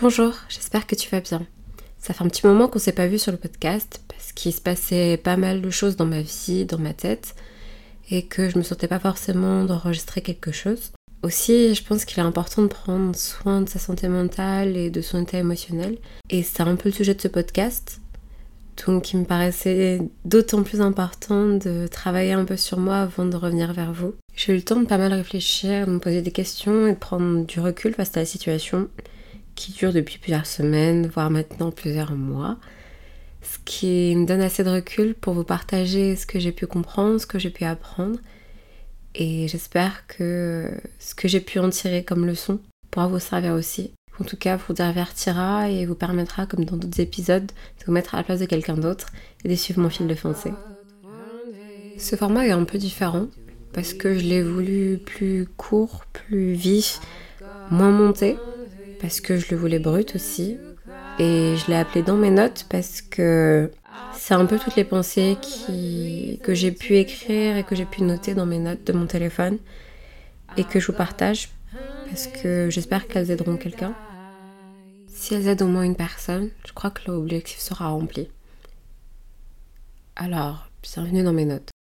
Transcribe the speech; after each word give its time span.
Bonjour, 0.00 0.34
j'espère 0.48 0.88
que 0.88 0.96
tu 0.96 1.08
vas 1.08 1.20
bien. 1.20 1.46
Ça 1.98 2.12
fait 2.12 2.24
un 2.24 2.28
petit 2.28 2.44
moment 2.44 2.66
qu'on 2.66 2.80
s'est 2.80 2.90
pas 2.90 3.06
vu 3.06 3.16
sur 3.16 3.30
le 3.30 3.38
podcast 3.38 4.02
parce 4.08 4.32
qu'il 4.32 4.52
se 4.52 4.60
passait 4.60 5.16
pas 5.16 5.36
mal 5.36 5.62
de 5.62 5.70
choses 5.70 5.94
dans 5.94 6.04
ma 6.04 6.20
vie, 6.20 6.64
dans 6.64 6.80
ma 6.80 6.92
tête, 6.92 7.36
et 8.10 8.26
que 8.26 8.50
je 8.50 8.58
me 8.58 8.64
sentais 8.64 8.88
pas 8.88 8.98
forcément 8.98 9.62
d'enregistrer 9.62 10.20
quelque 10.20 10.50
chose. 10.50 10.90
Aussi, 11.22 11.76
je 11.76 11.84
pense 11.84 12.04
qu'il 12.04 12.18
est 12.18 12.26
important 12.26 12.62
de 12.62 12.66
prendre 12.66 13.14
soin 13.14 13.60
de 13.60 13.68
sa 13.68 13.78
santé 13.78 14.08
mentale 14.08 14.76
et 14.76 14.90
de 14.90 15.00
son 15.00 15.22
état 15.22 15.38
émotionnel. 15.38 15.96
Et 16.28 16.42
c'est 16.42 16.62
un 16.62 16.74
peu 16.74 16.88
le 16.88 16.94
sujet 16.94 17.14
de 17.14 17.20
ce 17.20 17.28
podcast. 17.28 18.00
Donc 18.84 19.12
il 19.12 19.20
me 19.20 19.24
paraissait 19.24 20.00
d'autant 20.24 20.64
plus 20.64 20.80
important 20.80 21.46
de 21.50 21.86
travailler 21.86 22.32
un 22.32 22.44
peu 22.44 22.56
sur 22.56 22.80
moi 22.80 22.96
avant 22.96 23.26
de 23.26 23.36
revenir 23.36 23.72
vers 23.72 23.92
vous. 23.92 24.14
J'ai 24.34 24.54
eu 24.54 24.56
le 24.56 24.62
temps 24.62 24.80
de 24.80 24.86
pas 24.86 24.98
mal 24.98 25.12
réfléchir, 25.12 25.86
de 25.86 25.92
me 25.92 26.00
poser 26.00 26.20
des 26.20 26.32
questions 26.32 26.88
et 26.88 26.94
de 26.94 26.98
prendre 26.98 27.46
du 27.46 27.60
recul 27.60 27.94
face 27.94 28.16
à 28.16 28.20
la 28.20 28.26
situation 28.26 28.88
qui 29.54 29.72
dure 29.72 29.92
depuis 29.92 30.18
plusieurs 30.18 30.46
semaines, 30.46 31.06
voire 31.06 31.30
maintenant 31.30 31.70
plusieurs 31.70 32.12
mois. 32.12 32.58
Ce 33.42 33.58
qui 33.64 34.14
me 34.16 34.26
donne 34.26 34.40
assez 34.40 34.64
de 34.64 34.70
recul 34.70 35.14
pour 35.14 35.34
vous 35.34 35.44
partager 35.44 36.16
ce 36.16 36.26
que 36.26 36.38
j'ai 36.38 36.52
pu 36.52 36.66
comprendre, 36.66 37.18
ce 37.18 37.26
que 37.26 37.38
j'ai 37.38 37.50
pu 37.50 37.64
apprendre. 37.64 38.18
Et 39.14 39.46
j'espère 39.48 40.06
que 40.06 40.70
ce 40.98 41.14
que 41.14 41.28
j'ai 41.28 41.40
pu 41.40 41.58
en 41.58 41.70
tirer 41.70 42.04
comme 42.04 42.26
leçon 42.26 42.60
pourra 42.90 43.06
vous 43.06 43.18
servir 43.18 43.52
aussi 43.52 43.92
en 44.20 44.24
tout 44.24 44.36
cas 44.36 44.56
vous 44.56 44.74
divertira 44.74 45.68
et 45.68 45.86
vous 45.86 45.94
permettra, 45.94 46.46
comme 46.46 46.64
dans 46.64 46.76
d'autres 46.76 47.00
épisodes, 47.00 47.46
de 47.46 47.84
vous 47.86 47.92
mettre 47.92 48.14
à 48.14 48.18
la 48.18 48.24
place 48.24 48.40
de 48.40 48.44
quelqu'un 48.46 48.76
d'autre 48.76 49.08
et 49.44 49.48
de 49.48 49.54
suivre 49.54 49.80
mon 49.80 49.90
fil 49.90 50.06
de 50.06 50.14
pensée. 50.14 50.52
Ce 51.98 52.16
format 52.16 52.46
est 52.46 52.52
un 52.52 52.64
peu 52.64 52.78
différent 52.78 53.26
parce 53.72 53.92
que 53.92 54.16
je 54.16 54.24
l'ai 54.24 54.42
voulu 54.42 54.98
plus 55.04 55.46
court, 55.56 56.04
plus 56.12 56.52
vif, 56.52 57.00
moins 57.70 57.90
monté, 57.90 58.36
parce 59.04 59.20
que 59.20 59.36
je 59.36 59.50
le 59.50 59.58
voulais 59.58 59.78
brut 59.78 60.14
aussi. 60.14 60.56
Et 61.18 61.56
je 61.58 61.70
l'ai 61.70 61.76
appelé 61.76 62.02
dans 62.02 62.16
mes 62.16 62.30
notes 62.30 62.64
parce 62.70 63.02
que 63.02 63.70
c'est 64.14 64.32
un 64.32 64.46
peu 64.46 64.58
toutes 64.58 64.76
les 64.76 64.84
pensées 64.84 65.36
que 66.42 66.54
j'ai 66.54 66.72
pu 66.72 66.96
écrire 66.96 67.58
et 67.58 67.64
que 67.64 67.76
j'ai 67.76 67.84
pu 67.84 68.02
noter 68.02 68.32
dans 68.32 68.46
mes 68.46 68.58
notes 68.58 68.82
de 68.82 68.94
mon 68.94 69.04
téléphone 69.04 69.58
et 70.56 70.64
que 70.64 70.80
je 70.80 70.86
vous 70.86 70.96
partage 70.96 71.50
parce 72.08 72.28
que 72.28 72.70
j'espère 72.70 73.06
qu'elles 73.06 73.30
aideront 73.30 73.58
quelqu'un. 73.58 73.94
Si 75.06 75.34
elles 75.34 75.48
aident 75.48 75.62
au 75.62 75.68
moins 75.68 75.82
une 75.82 75.96
personne, 75.96 76.48
je 76.66 76.72
crois 76.72 76.90
que 76.90 77.10
l'objectif 77.10 77.58
sera 77.58 77.88
rempli. 77.88 78.30
Alors, 80.16 80.70
bienvenue 80.82 81.22
dans 81.22 81.34
mes 81.34 81.44
notes. 81.44 81.73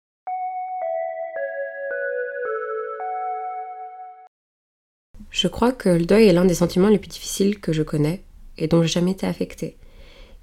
Je 5.34 5.48
crois 5.48 5.72
que 5.72 5.90
le 5.90 6.06
deuil 6.06 6.28
est 6.28 6.34
l'un 6.34 6.46
des 6.46 6.54
sentiments 6.54 6.90
les 6.90 7.00
plus 7.00 7.10
difficiles 7.10 7.60
que 7.60 7.74
je 7.74 7.82
connais 7.82 8.22
et 8.60 8.68
dont 8.68 8.84
j'ai 8.84 8.88
jamais 8.88 9.12
été 9.12 9.26
affectée. 9.26 9.78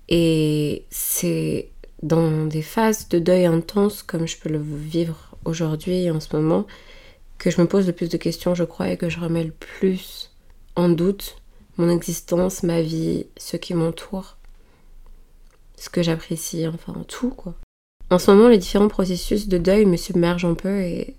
Et 0.09 0.85
c'est 0.91 1.71
dans 2.03 2.47
des 2.47 2.61
phases 2.61 3.09
de 3.09 3.21
deuil 3.21 3.47
intense 3.47 4.03
comme 4.03 4.27
je 4.27 4.37
peux 4.37 4.49
le 4.49 4.61
vivre 4.61 5.37
aujourd'hui 5.45 6.11
en 6.11 6.19
ce 6.19 6.35
moment 6.35 6.67
que 7.39 7.53
je 7.53 7.61
me 7.61 7.69
pose 7.69 7.87
le 7.87 7.93
plus 7.93 8.09
de 8.09 8.17
questions, 8.17 8.57
je 8.57 8.65
crois, 8.65 8.91
et 8.91 8.97
que 8.97 9.09
je 9.09 9.21
remets 9.21 9.45
le 9.45 9.53
plus 9.53 10.33
en 10.75 10.89
doute 10.89 11.37
mon 11.79 11.89
existence, 11.89 12.65
ma 12.65 12.83
vie, 12.83 13.27
ce 13.37 13.57
qui 13.57 13.75
m'entoure, 13.75 14.37
ce 15.77 15.89
que 15.89 16.03
j'apprécie, 16.03 16.67
enfin 16.67 16.95
tout 17.07 17.31
quoi. 17.31 17.55
En 18.11 18.19
ce 18.19 18.33
moment, 18.33 18.49
les 18.49 18.59
différents 18.59 18.89
processus 18.89 19.47
de 19.47 19.57
deuil 19.57 19.87
me 19.87 19.97
submergent 19.97 20.47
un 20.47 20.55
peu 20.55 20.81
et 20.81 21.15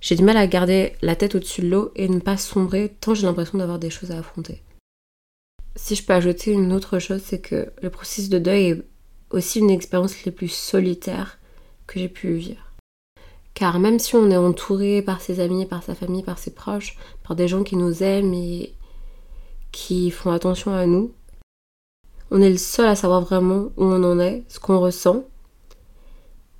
j'ai 0.00 0.14
du 0.14 0.22
mal 0.22 0.36
à 0.36 0.46
garder 0.46 0.92
la 1.02 1.16
tête 1.16 1.34
au-dessus 1.34 1.62
de 1.62 1.68
l'eau 1.68 1.90
et 1.96 2.08
ne 2.08 2.20
pas 2.20 2.36
sombrer 2.36 2.94
tant 3.00 3.14
j'ai 3.14 3.26
l'impression 3.26 3.58
d'avoir 3.58 3.78
des 3.78 3.90
choses 3.90 4.10
à 4.10 4.18
affronter. 4.18 4.62
Si 5.74 5.94
je 5.94 6.04
peux 6.04 6.14
ajouter 6.14 6.52
une 6.52 6.72
autre 6.72 6.98
chose, 6.98 7.22
c'est 7.24 7.40
que 7.40 7.70
le 7.82 7.90
processus 7.90 8.28
de 8.28 8.38
deuil 8.38 8.70
est 8.70 8.82
aussi 9.30 9.58
une 9.58 9.70
expérience 9.70 10.24
les 10.24 10.32
plus 10.32 10.48
solitaires 10.48 11.38
que 11.86 12.00
j'ai 12.00 12.08
pu 12.08 12.34
vivre. 12.34 12.62
Car 13.54 13.78
même 13.78 13.98
si 13.98 14.14
on 14.14 14.30
est 14.30 14.36
entouré 14.36 15.02
par 15.02 15.20
ses 15.20 15.40
amis, 15.40 15.66
par 15.66 15.82
sa 15.82 15.94
famille, 15.94 16.22
par 16.22 16.38
ses 16.38 16.52
proches, 16.52 16.96
par 17.22 17.36
des 17.36 17.48
gens 17.48 17.62
qui 17.62 17.76
nous 17.76 18.02
aiment 18.02 18.34
et 18.34 18.74
qui 19.72 20.10
font 20.10 20.30
attention 20.30 20.74
à 20.74 20.86
nous, 20.86 21.12
on 22.30 22.42
est 22.42 22.50
le 22.50 22.58
seul 22.58 22.86
à 22.86 22.96
savoir 22.96 23.20
vraiment 23.20 23.70
où 23.76 23.84
on 23.84 24.02
en 24.02 24.18
est, 24.18 24.44
ce 24.48 24.58
qu'on 24.58 24.80
ressent. 24.80 25.24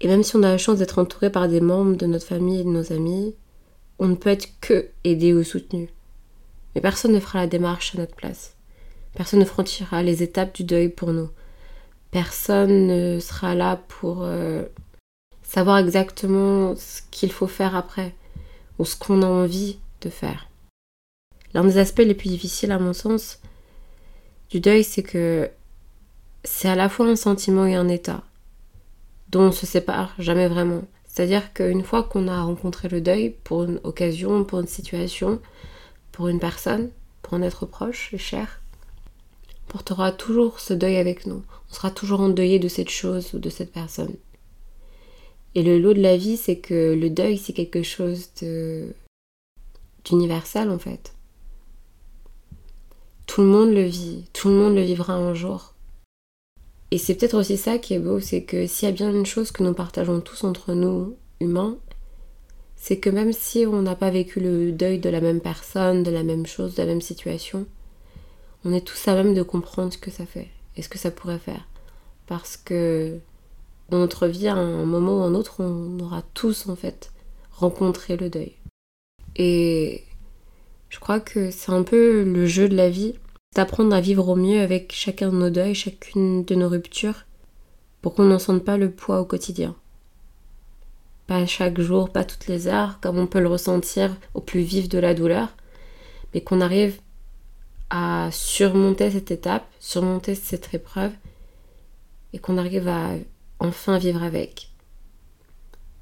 Et 0.00 0.08
même 0.08 0.22
si 0.22 0.36
on 0.36 0.42
a 0.42 0.50
la 0.50 0.58
chance 0.58 0.78
d'être 0.78 0.98
entouré 0.98 1.30
par 1.30 1.48
des 1.48 1.60
membres 1.60 1.96
de 1.96 2.06
notre 2.06 2.26
famille 2.26 2.60
et 2.60 2.64
de 2.64 2.68
nos 2.68 2.92
amis, 2.92 3.34
on 3.98 4.08
ne 4.08 4.14
peut 4.14 4.30
être 4.30 4.48
que 4.60 4.90
aidé 5.04 5.32
ou 5.32 5.42
soutenu. 5.42 5.88
Mais 6.74 6.80
personne 6.80 7.12
ne 7.12 7.20
fera 7.20 7.40
la 7.40 7.46
démarche 7.46 7.94
à 7.94 7.98
notre 7.98 8.14
place. 8.14 8.54
Personne 9.14 9.40
ne 9.40 9.46
franchira 9.46 10.02
les 10.02 10.22
étapes 10.22 10.54
du 10.54 10.64
deuil 10.64 10.90
pour 10.90 11.12
nous. 11.12 11.30
Personne 12.10 12.86
ne 12.86 13.18
sera 13.18 13.54
là 13.54 13.82
pour 13.88 14.22
euh, 14.22 14.64
savoir 15.42 15.78
exactement 15.78 16.76
ce 16.76 17.00
qu'il 17.10 17.32
faut 17.32 17.46
faire 17.46 17.74
après 17.74 18.14
ou 18.78 18.84
ce 18.84 18.96
qu'on 18.96 19.22
a 19.22 19.26
envie 19.26 19.78
de 20.02 20.10
faire. 20.10 20.50
L'un 21.54 21.64
des 21.64 21.78
aspects 21.78 22.00
les 22.00 22.14
plus 22.14 22.28
difficiles 22.28 22.72
à 22.72 22.78
mon 22.78 22.92
sens 22.92 23.40
du 24.50 24.60
deuil, 24.60 24.84
c'est 24.84 25.02
que 25.02 25.50
c'est 26.44 26.68
à 26.68 26.74
la 26.74 26.90
fois 26.90 27.06
un 27.06 27.16
sentiment 27.16 27.64
et 27.64 27.74
un 27.74 27.88
état 27.88 28.22
dont 29.30 29.42
on 29.42 29.52
se 29.52 29.66
sépare 29.66 30.14
jamais 30.18 30.48
vraiment. 30.48 30.82
C'est-à-dire 31.06 31.52
qu'une 31.52 31.82
fois 31.82 32.02
qu'on 32.02 32.28
a 32.28 32.42
rencontré 32.42 32.88
le 32.88 33.00
deuil 33.00 33.34
pour 33.44 33.64
une 33.64 33.80
occasion, 33.84 34.44
pour 34.44 34.60
une 34.60 34.66
situation, 34.66 35.40
pour 36.12 36.28
une 36.28 36.40
personne, 36.40 36.90
pour 37.22 37.34
un 37.34 37.42
être 37.42 37.66
proche 37.66 38.12
et 38.12 38.18
cher, 38.18 38.60
on 39.68 39.72
portera 39.72 40.12
toujours 40.12 40.60
ce 40.60 40.74
deuil 40.74 40.96
avec 40.96 41.26
nous. 41.26 41.42
On 41.70 41.74
sera 41.74 41.90
toujours 41.90 42.20
endeuillé 42.20 42.58
de 42.58 42.68
cette 42.68 42.90
chose 42.90 43.34
ou 43.34 43.38
de 43.38 43.50
cette 43.50 43.72
personne. 43.72 44.14
Et 45.54 45.62
le 45.62 45.78
lot 45.78 45.94
de 45.94 46.02
la 46.02 46.16
vie, 46.16 46.36
c'est 46.36 46.58
que 46.58 46.94
le 46.94 47.08
deuil, 47.08 47.38
c'est 47.38 47.54
quelque 47.54 47.82
chose 47.82 48.28
de 48.42 48.94
en 50.12 50.78
fait. 50.78 51.14
Tout 53.26 53.40
le 53.40 53.48
monde 53.48 53.72
le 53.72 53.82
vit, 53.82 54.24
tout 54.32 54.48
le 54.48 54.54
monde 54.54 54.74
le 54.74 54.82
vivra 54.82 55.14
un 55.14 55.34
jour. 55.34 55.74
Et 56.90 56.98
c'est 56.98 57.14
peut-être 57.14 57.38
aussi 57.38 57.56
ça 57.56 57.78
qui 57.78 57.94
est 57.94 57.98
beau, 57.98 58.20
c'est 58.20 58.42
que 58.42 58.66
s'il 58.66 58.88
y 58.88 58.92
a 58.92 58.94
bien 58.94 59.10
une 59.10 59.26
chose 59.26 59.50
que 59.50 59.62
nous 59.62 59.74
partageons 59.74 60.20
tous 60.20 60.44
entre 60.44 60.72
nous, 60.72 61.16
humains, 61.40 61.76
c'est 62.76 62.98
que 62.98 63.10
même 63.10 63.32
si 63.32 63.66
on 63.66 63.82
n'a 63.82 63.96
pas 63.96 64.10
vécu 64.10 64.38
le 64.38 64.70
deuil 64.70 64.98
de 64.98 65.08
la 65.08 65.20
même 65.20 65.40
personne, 65.40 66.02
de 66.02 66.10
la 66.10 66.22
même 66.22 66.46
chose, 66.46 66.74
de 66.74 66.82
la 66.82 66.88
même 66.88 67.00
situation, 67.00 67.66
on 68.64 68.72
est 68.72 68.86
tous 68.86 69.08
à 69.08 69.14
même 69.14 69.34
de 69.34 69.42
comprendre 69.42 69.92
ce 69.92 69.98
que 69.98 70.10
ça 70.10 70.26
fait 70.26 70.48
et 70.76 70.82
ce 70.82 70.88
que 70.88 70.98
ça 70.98 71.10
pourrait 71.10 71.38
faire. 71.38 71.66
Parce 72.26 72.56
que 72.56 73.18
dans 73.88 73.98
notre 73.98 74.26
vie, 74.26 74.48
à 74.48 74.54
un 74.54 74.84
moment 74.84 75.18
ou 75.18 75.22
un 75.22 75.34
autre, 75.34 75.62
on 75.62 75.98
aura 76.00 76.22
tous 76.34 76.68
en 76.68 76.76
fait 76.76 77.12
rencontré 77.52 78.16
le 78.16 78.28
deuil. 78.28 78.52
Et 79.36 80.04
je 80.88 80.98
crois 80.98 81.20
que 81.20 81.50
c'est 81.50 81.72
un 81.72 81.82
peu 81.82 82.22
le 82.22 82.46
jeu 82.46 82.68
de 82.68 82.76
la 82.76 82.90
vie, 82.90 83.14
d'apprendre 83.54 83.94
à 83.94 84.00
vivre 84.00 84.28
au 84.28 84.36
mieux 84.36 84.60
avec 84.60 84.92
chacun 84.92 85.30
de 85.30 85.36
nos 85.36 85.50
deuils, 85.50 85.74
chacune 85.74 86.44
de 86.44 86.54
nos 86.54 86.68
ruptures, 86.68 87.24
pour 88.02 88.14
qu'on 88.14 88.24
n'en 88.24 88.38
sente 88.38 88.64
pas 88.64 88.76
le 88.76 88.90
poids 88.90 89.20
au 89.20 89.24
quotidien. 89.24 89.74
Pas 91.26 91.44
chaque 91.46 91.80
jour, 91.80 92.10
pas 92.10 92.24
toutes 92.24 92.46
les 92.46 92.68
heures, 92.68 93.00
comme 93.00 93.18
on 93.18 93.26
peut 93.26 93.40
le 93.40 93.48
ressentir 93.48 94.16
au 94.34 94.40
plus 94.40 94.60
vif 94.60 94.88
de 94.88 94.98
la 94.98 95.14
douleur, 95.14 95.48
mais 96.32 96.40
qu'on 96.40 96.60
arrive 96.60 97.00
à 97.90 98.28
surmonter 98.32 99.10
cette 99.10 99.30
étape, 99.30 99.66
surmonter 99.80 100.34
cette 100.34 100.72
épreuve, 100.74 101.12
et 102.32 102.38
qu'on 102.38 102.58
arrive 102.58 102.88
à 102.88 103.10
enfin 103.58 103.98
vivre 103.98 104.22
avec. 104.22 104.70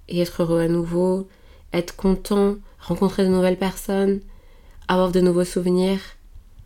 Et 0.09 0.21
être 0.21 0.43
heureux 0.43 0.61
à 0.61 0.69
nouveau, 0.69 1.28
être 1.72 1.97
content, 1.97 2.56
rencontrer 2.78 3.25
de 3.25 3.28
nouvelles 3.28 3.59
personnes, 3.59 4.21
avoir 4.88 5.11
de 5.11 5.21
nouveaux 5.21 5.44
souvenirs, 5.44 6.00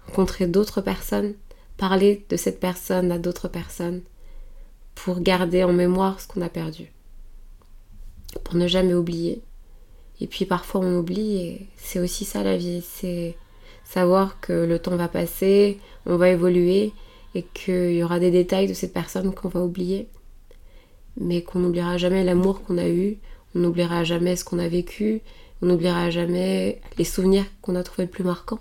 rencontrer 0.09 0.47
d'autres 0.47 0.81
personnes, 0.81 1.35
parler 1.77 2.25
de 2.29 2.37
cette 2.37 2.61
personne 2.61 3.13
à 3.13 3.19
d'autres 3.19 3.49
personnes, 3.49 4.03
pour 4.95 5.21
garder 5.21 5.63
en 5.63 5.73
mémoire 5.73 6.21
ce 6.21 6.27
qu'on 6.27 6.43
a 6.43 6.49
perdu, 6.49 6.91
pour 8.45 8.57
ne 8.57 8.67
jamais 8.67 8.95
oublier. 8.95 9.43
Et 10.21 10.27
puis 10.27 10.45
parfois 10.45 10.81
on 10.81 10.99
oublie 10.99 11.37
et 11.37 11.69
c'est 11.77 12.01
aussi 12.01 12.25
ça 12.25 12.43
la 12.43 12.57
vie, 12.57 12.83
c'est 12.83 13.37
savoir 13.85 14.41
que 14.41 14.53
le 14.53 14.79
temps 14.81 14.97
va 14.97 15.09
passer, 15.09 15.79
on 16.07 16.17
va 16.17 16.31
évoluer 16.31 16.93
et 17.35 17.45
qu'il 17.55 17.93
y 17.93 18.03
aura 18.03 18.19
des 18.19 18.33
détails 18.33 18.67
de 18.67 18.75
cette 18.75 18.93
personne 18.93 19.33
qu'on 19.33 19.49
va 19.49 19.61
oublier 19.61 20.09
mais 21.21 21.43
qu'on 21.43 21.59
n'oubliera 21.59 21.97
jamais 21.99 22.25
l'amour 22.25 22.63
qu'on 22.63 22.79
a 22.79 22.89
eu, 22.89 23.19
on 23.55 23.61
n'oubliera 23.61 24.05
jamais 24.05 24.37
ce 24.37 24.45
qu'on 24.45 24.59
a 24.59 24.69
vécu, 24.69 25.21
on 25.63 25.67
n'oubliera 25.67 26.11
jamais 26.11 26.81
les 26.97 27.05
souvenirs 27.05 27.45
qu'on 27.61 27.75
a 27.75 27.83
trouvés 27.83 28.05
les 28.05 28.11
plus 28.11 28.25
marquants. 28.25 28.61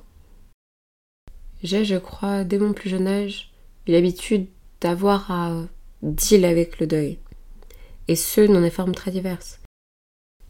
J'ai, 1.63 1.85
je 1.85 1.95
crois, 1.95 2.43
dès 2.43 2.59
mon 2.59 2.73
plus 2.73 2.89
jeune 2.89 3.07
âge, 3.07 3.51
l'habitude 3.87 4.47
d'avoir 4.81 5.31
à 5.31 5.65
deal 6.03 6.45
avec 6.45 6.79
le 6.79 6.87
deuil, 6.87 7.17
et 8.07 8.15
ce, 8.15 8.41
dans 8.41 8.61
des 8.61 8.69
formes 8.69 8.93
très 8.93 9.11
diverses. 9.11 9.59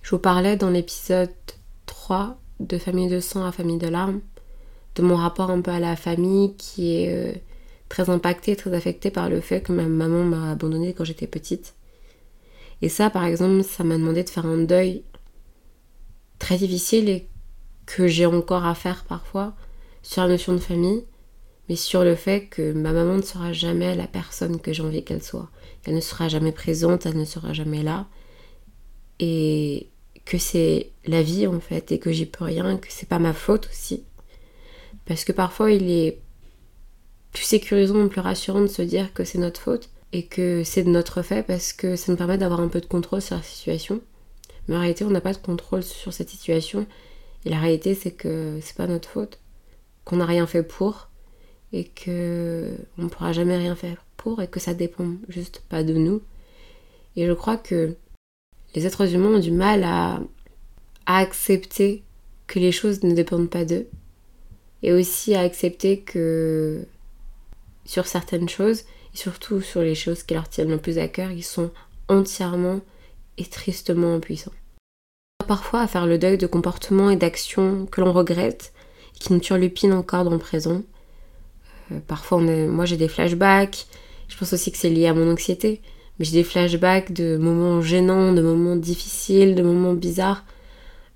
Je 0.02 0.12
vous 0.12 0.20
parlais 0.20 0.58
dans 0.58 0.70
l'épisode 0.70 1.30
3 1.86 2.38
de 2.60 2.78
Famille 2.78 3.08
de 3.08 3.20
sang 3.20 3.46
à 3.46 3.52
Famille 3.52 3.78
de 3.78 3.88
larmes 3.88 4.22
de 4.96 5.04
mon 5.04 5.16
rapport 5.16 5.52
un 5.52 5.62
peu 5.62 5.72
à 5.72 5.80
la 5.80 5.96
famille 5.96 6.56
qui 6.56 6.96
est 6.96 7.14
euh, 7.14 7.34
très 7.88 8.10
impacté, 8.10 8.56
très 8.56 8.74
affecté 8.74 9.12
par 9.12 9.30
le 9.30 9.42
fait 9.42 9.62
que 9.62 9.72
ma 9.72 9.84
maman 9.84 10.24
m'a 10.24 10.52
abandonnée 10.52 10.94
quand 10.94 11.04
j'étais 11.04 11.28
petite. 11.28 11.76
Et 12.82 12.90
ça, 12.90 13.10
par 13.10 13.24
exemple, 13.24 13.64
ça 13.64 13.84
m'a 13.84 13.98
demandé 13.98 14.24
de 14.24 14.30
faire 14.30 14.46
un 14.46 14.58
deuil 14.58 15.04
très 16.40 16.58
difficile 16.58 17.10
et 17.10 17.28
que 17.86 18.08
j'ai 18.08 18.26
encore 18.26 18.66
à 18.66 18.76
faire 18.76 19.06
parfois 19.06 19.54
sur 20.08 20.22
la 20.22 20.30
notion 20.30 20.54
de 20.54 20.60
famille, 20.60 21.04
mais 21.68 21.76
sur 21.76 22.06
le 22.06 22.16
fait 22.16 22.48
que 22.48 22.72
ma 22.72 22.94
maman 22.94 23.18
ne 23.18 23.22
sera 23.22 23.52
jamais 23.52 23.94
la 23.94 24.08
personne 24.08 24.62
que 24.62 24.72
j'ai 24.72 24.82
envie 24.82 25.04
qu'elle 25.04 25.22
soit. 25.22 25.50
Elle 25.86 25.96
ne 25.96 26.00
sera 26.00 26.30
jamais 26.30 26.54
présente, 26.54 27.06
elle 27.06 27.18
ne 27.18 27.26
sera 27.26 27.52
jamais 27.52 27.84
là. 27.84 28.08
Et 29.20 29.90
que 30.24 30.38
c'est 30.38 30.92
la 31.06 31.22
vie 31.22 31.46
en 31.46 31.60
fait, 31.60 31.92
et 31.92 32.00
que 32.00 32.14
j'y 32.14 32.26
peux 32.26 32.46
rien, 32.46 32.78
que 32.78 32.88
c'est 32.90 33.10
pas 33.10 33.20
ma 33.20 33.34
faute 33.34 33.68
aussi. 33.70 34.06
Parce 35.06 35.26
que 35.26 35.34
parfois 35.34 35.72
il 35.74 35.92
est 35.92 36.22
plus 37.34 37.44
sécurisant, 37.44 38.08
plus 38.08 38.22
rassurant 38.22 38.62
de 38.62 38.68
se 38.68 38.82
dire 38.82 39.14
que 39.14 39.26
c'est 39.26 39.40
notre 39.40 39.60
faute 39.60 39.90
et 40.14 40.26
que 40.26 40.64
c'est 40.64 40.84
de 40.84 40.90
notre 40.90 41.22
fait 41.22 41.44
parce 41.44 41.74
que 41.74 41.98
ça 41.98 42.14
nous 42.14 42.18
permet 42.18 42.38
d'avoir 42.38 42.62
un 42.62 42.70
peu 42.70 42.80
de 42.80 42.86
contrôle 42.86 43.22
sur 43.22 43.36
la 43.36 43.44
situation. 43.44 44.00
Mais 44.70 44.78
en 44.78 44.80
réalité, 44.80 45.04
on 45.04 45.10
n'a 45.10 45.22
pas 45.22 45.34
de 45.34 45.38
contrôle 45.38 45.84
sur 45.84 46.14
cette 46.14 46.30
situation. 46.30 46.88
Et 47.44 47.50
la 47.50 47.60
réalité, 47.60 47.94
c'est 47.94 48.12
que 48.12 48.60
c'est 48.62 48.76
pas 48.76 48.88
notre 48.88 49.10
faute, 49.10 49.40
qu'on 50.08 50.16
n'a 50.16 50.26
rien 50.26 50.48
fait 50.48 50.64
pour 50.64 51.10
et 51.74 51.84
que 51.84 52.72
on 52.98 53.04
ne 53.04 53.10
pourra 53.10 53.34
jamais 53.34 53.58
rien 53.58 53.76
faire 53.76 54.06
pour 54.16 54.42
et 54.42 54.48
que 54.48 54.62
ça 54.62 54.74
dépend 54.74 55.16
juste 55.28 55.62
pas 55.68 55.84
de 55.84 55.94
nous. 55.94 56.22
Et 57.18 57.28
je 57.28 57.34
crois 57.34 57.58
que 57.58 57.94
les 58.74 58.88
êtres 58.88 59.14
humains 59.14 59.36
ont 59.36 59.40
du 59.40 59.52
mal 59.52 59.84
à, 59.84 60.22
à 61.06 61.18
accepter 61.18 62.04
que 62.48 62.58
les 62.58 62.72
choses 62.72 63.04
ne 63.04 63.14
dépendent 63.14 63.50
pas 63.50 63.66
d'eux 63.66 63.88
et 64.82 64.94
aussi 64.94 65.36
à 65.36 65.42
accepter 65.42 66.00
que 66.00 66.86
sur 67.84 68.08
certaines 68.08 68.48
choses, 68.48 68.82
et 69.14 69.18
surtout 69.18 69.62
sur 69.62 69.82
les 69.82 69.96
choses 69.96 70.24
qui 70.24 70.36
leur 70.36 70.48
tiennent 70.48 70.70
le 70.70 70.78
plus 70.78 71.00
à 71.00 71.08
cœur, 71.10 71.32
ils 71.32 71.44
sont 71.44 71.72
entièrement 72.08 72.80
et 73.38 73.46
tristement 73.46 74.16
impuissants. 74.16 74.52
Parfois 75.48 75.82
à 75.82 75.88
faire 75.88 76.06
le 76.06 76.18
deuil 76.18 76.38
de 76.38 76.48
comportements 76.48 77.10
et 77.10 77.16
d'actions 77.16 77.86
que 77.88 78.02
l'on 78.02 78.14
regrette, 78.14 78.74
et 78.76 78.77
qui 79.20 79.34
nous 79.34 79.40
turlupinent 79.40 79.94
encore 79.94 80.24
dans 80.24 80.32
le 80.32 80.38
présent. 80.38 80.84
Euh, 81.92 82.00
parfois, 82.06 82.40
moi 82.40 82.86
j'ai 82.86 82.98
des 82.98 83.08
flashbacks, 83.08 83.88
je 84.28 84.38
pense 84.38 84.54
aussi 84.54 84.72
que 84.72 84.78
c'est 84.78 84.90
lié 84.90 85.08
à 85.08 85.14
mon 85.14 85.32
anxiété, 85.32 85.82
mais 86.18 86.26
j'ai 86.26 86.34
des 86.34 86.44
flashbacks 86.44 87.14
de 87.14 87.38
moments 87.38 87.82
gênants, 87.82 88.34
de 88.34 88.42
moments 88.42 88.76
difficiles, 88.76 89.56
de 89.56 89.64
moments 89.64 89.94
bizarres 89.94 90.46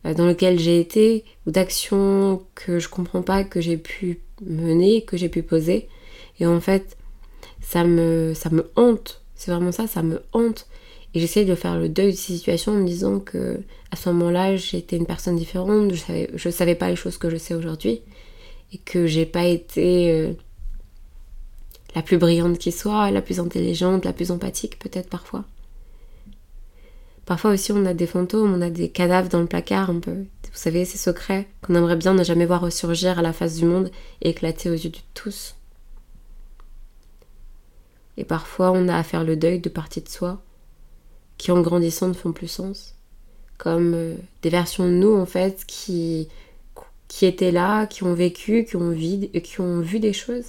euh, 0.06 0.13
dans 0.13 0.27
lesquels 0.27 0.59
j'ai 0.59 0.80
été, 0.80 1.25
ou 1.45 1.51
d'actions 1.51 2.44
que 2.56 2.80
je 2.80 2.89
comprends 2.89 3.21
pas, 3.21 3.44
que 3.44 3.62
j'ai 3.62 3.77
pu 3.77 4.19
mener, 4.42 5.04
que 5.04 5.18
j'ai 5.18 5.30
pu 5.30 5.44
poser. 5.44 5.88
Et 6.39 6.45
en 6.45 6.59
fait, 6.59 6.97
ça 7.62 7.83
me, 7.83 8.33
ça 8.36 8.50
me 8.50 8.69
hante. 8.75 9.21
C'est 9.36 9.51
vraiment 9.51 9.71
ça, 9.71 9.88
ça 9.88 10.04
me 10.04 10.21
hante. 10.33 10.68
Et 11.13 11.19
j'essaye 11.19 11.46
de 11.46 11.56
faire 11.56 11.78
le 11.78 11.90
deuil 11.90 12.12
de 12.12 12.18
ces 12.18 12.34
situations 12.34 12.72
en 12.72 12.75
me 12.75 12.88
disant 12.88 13.19
que 13.19 13.60
à 13.92 13.96
ce 13.98 14.10
moment-là, 14.10 14.56
j'étais 14.56 14.96
une 14.96 15.06
personne 15.06 15.36
différente, 15.36 15.92
je 15.92 15.98
savais, 15.98 16.30
je 16.34 16.50
savais 16.50 16.75
pas 16.75 16.90
les 16.90 16.96
choses 16.96 17.18
que 17.18 17.30
je 17.30 17.38
sais 17.38 17.54
aujourd'hui. 17.54 18.02
Et 18.74 18.78
que 18.78 19.06
j'ai 19.06 19.25
pas 19.25 19.44
été 19.44 20.12
euh, 20.12 20.34
la 21.94 22.02
plus 22.02 22.18
brillante 22.18 22.58
qui 22.58 22.72
soit, 22.72 23.12
la 23.12 23.22
plus 23.22 23.40
intelligente, 23.42 24.06
la 24.06 24.13
plus 24.13 24.31
empathique 24.31 24.80
peut-être 24.80 25.10
parfois. 25.10 25.44
Parfois 27.25 27.52
aussi 27.52 27.74
on 27.74 27.86
a 27.86 27.94
des 27.94 28.07
fantômes, 28.07 28.54
on 28.54 28.62
a 28.62 28.69
des 28.69 28.90
cadavres 28.90 29.30
dans 29.30 29.42
le 29.42 29.48
placard 29.48 29.90
un 29.90 30.00
peu. 30.00 30.12
Vous 30.14 30.57
savez, 30.57 30.84
ces 30.86 30.98
secrets 30.98 31.48
qu'on 31.62 31.75
aimerait 31.75 31.96
bien 31.96 32.14
ne 32.14 32.24
jamais 32.24 32.46
voir 32.46 32.62
ressurgir 32.62 33.19
à 33.19 33.22
la 33.22 33.31
face 33.34 33.56
du 33.56 33.66
monde 33.66 33.90
et 34.22 34.30
éclater 34.30 34.69
aux 34.69 34.74
yeux 34.74 34.90
de 34.90 34.98
tous. 35.14 35.56
Et 38.18 38.24
parfois 38.24 38.72
on 38.72 38.88
a 38.88 38.96
à 38.96 39.04
faire 39.04 39.24
le 39.24 39.36
deuil 39.36 39.60
de 39.60 39.69
parties 39.69 40.02
de 40.02 40.10
soi 40.10 40.42
qui 41.42 41.52
en 41.52 41.62
grandissant 41.62 42.08
ne 42.08 42.14
font 42.14 42.34
plus 42.34 42.48
sens. 42.48 42.94
Comme 43.58 43.96
euh, 43.96 44.14
des 44.44 44.52
versions 44.52 44.86
de 44.86 44.92
nous 44.92 45.16
en 45.16 45.26
fait 45.26 45.66
qui, 45.66 46.28
qui 47.08 47.26
étaient 47.26 47.52
là, 47.52 47.88
qui 47.88 48.04
ont 48.04 48.14
vécu, 48.14 48.64
qui 48.64 48.76
ont, 48.76 48.94
qui 48.94 49.60
ont 49.60 49.80
vu 49.80 50.00
des 50.00 50.14
choses 50.14 50.46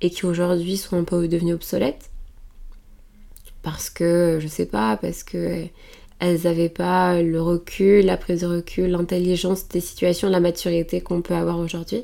et 0.00 0.10
qui 0.10 0.26
aujourd'hui 0.26 0.76
sont 0.78 0.98
un 0.98 1.04
peu 1.04 1.28
devenues 1.28 1.52
obsolètes 1.52 2.10
parce 3.62 3.88
que 3.88 4.38
je 4.40 4.48
sais 4.48 4.66
pas 4.66 4.96
parce 4.96 5.22
que 5.22 5.66
elles 6.18 6.40
n'avaient 6.42 6.68
pas 6.68 7.22
le 7.22 7.40
recul, 7.40 8.04
la 8.04 8.16
prise 8.16 8.40
de 8.40 8.48
recul, 8.48 8.90
l'intelligence 8.90 9.68
des 9.68 9.80
situations, 9.80 10.28
la 10.28 10.40
maturité 10.40 11.00
qu'on 11.00 11.22
peut 11.22 11.34
avoir 11.34 11.60
aujourd'hui. 11.60 12.02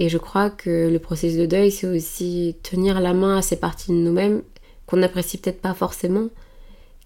Et 0.00 0.08
je 0.08 0.18
crois 0.18 0.50
que 0.50 0.90
le 0.90 0.98
processus 0.98 1.38
de 1.38 1.46
deuil, 1.46 1.70
c'est 1.70 1.86
aussi 1.86 2.56
tenir 2.64 3.00
la 3.00 3.14
main 3.14 3.38
à 3.38 3.42
ces 3.42 3.56
parties 3.56 3.92
de 3.92 3.96
nous-mêmes 3.96 4.42
qu'on 4.86 4.96
n'apprécie 4.96 5.38
peut-être 5.38 5.60
pas 5.60 5.72
forcément, 5.72 6.30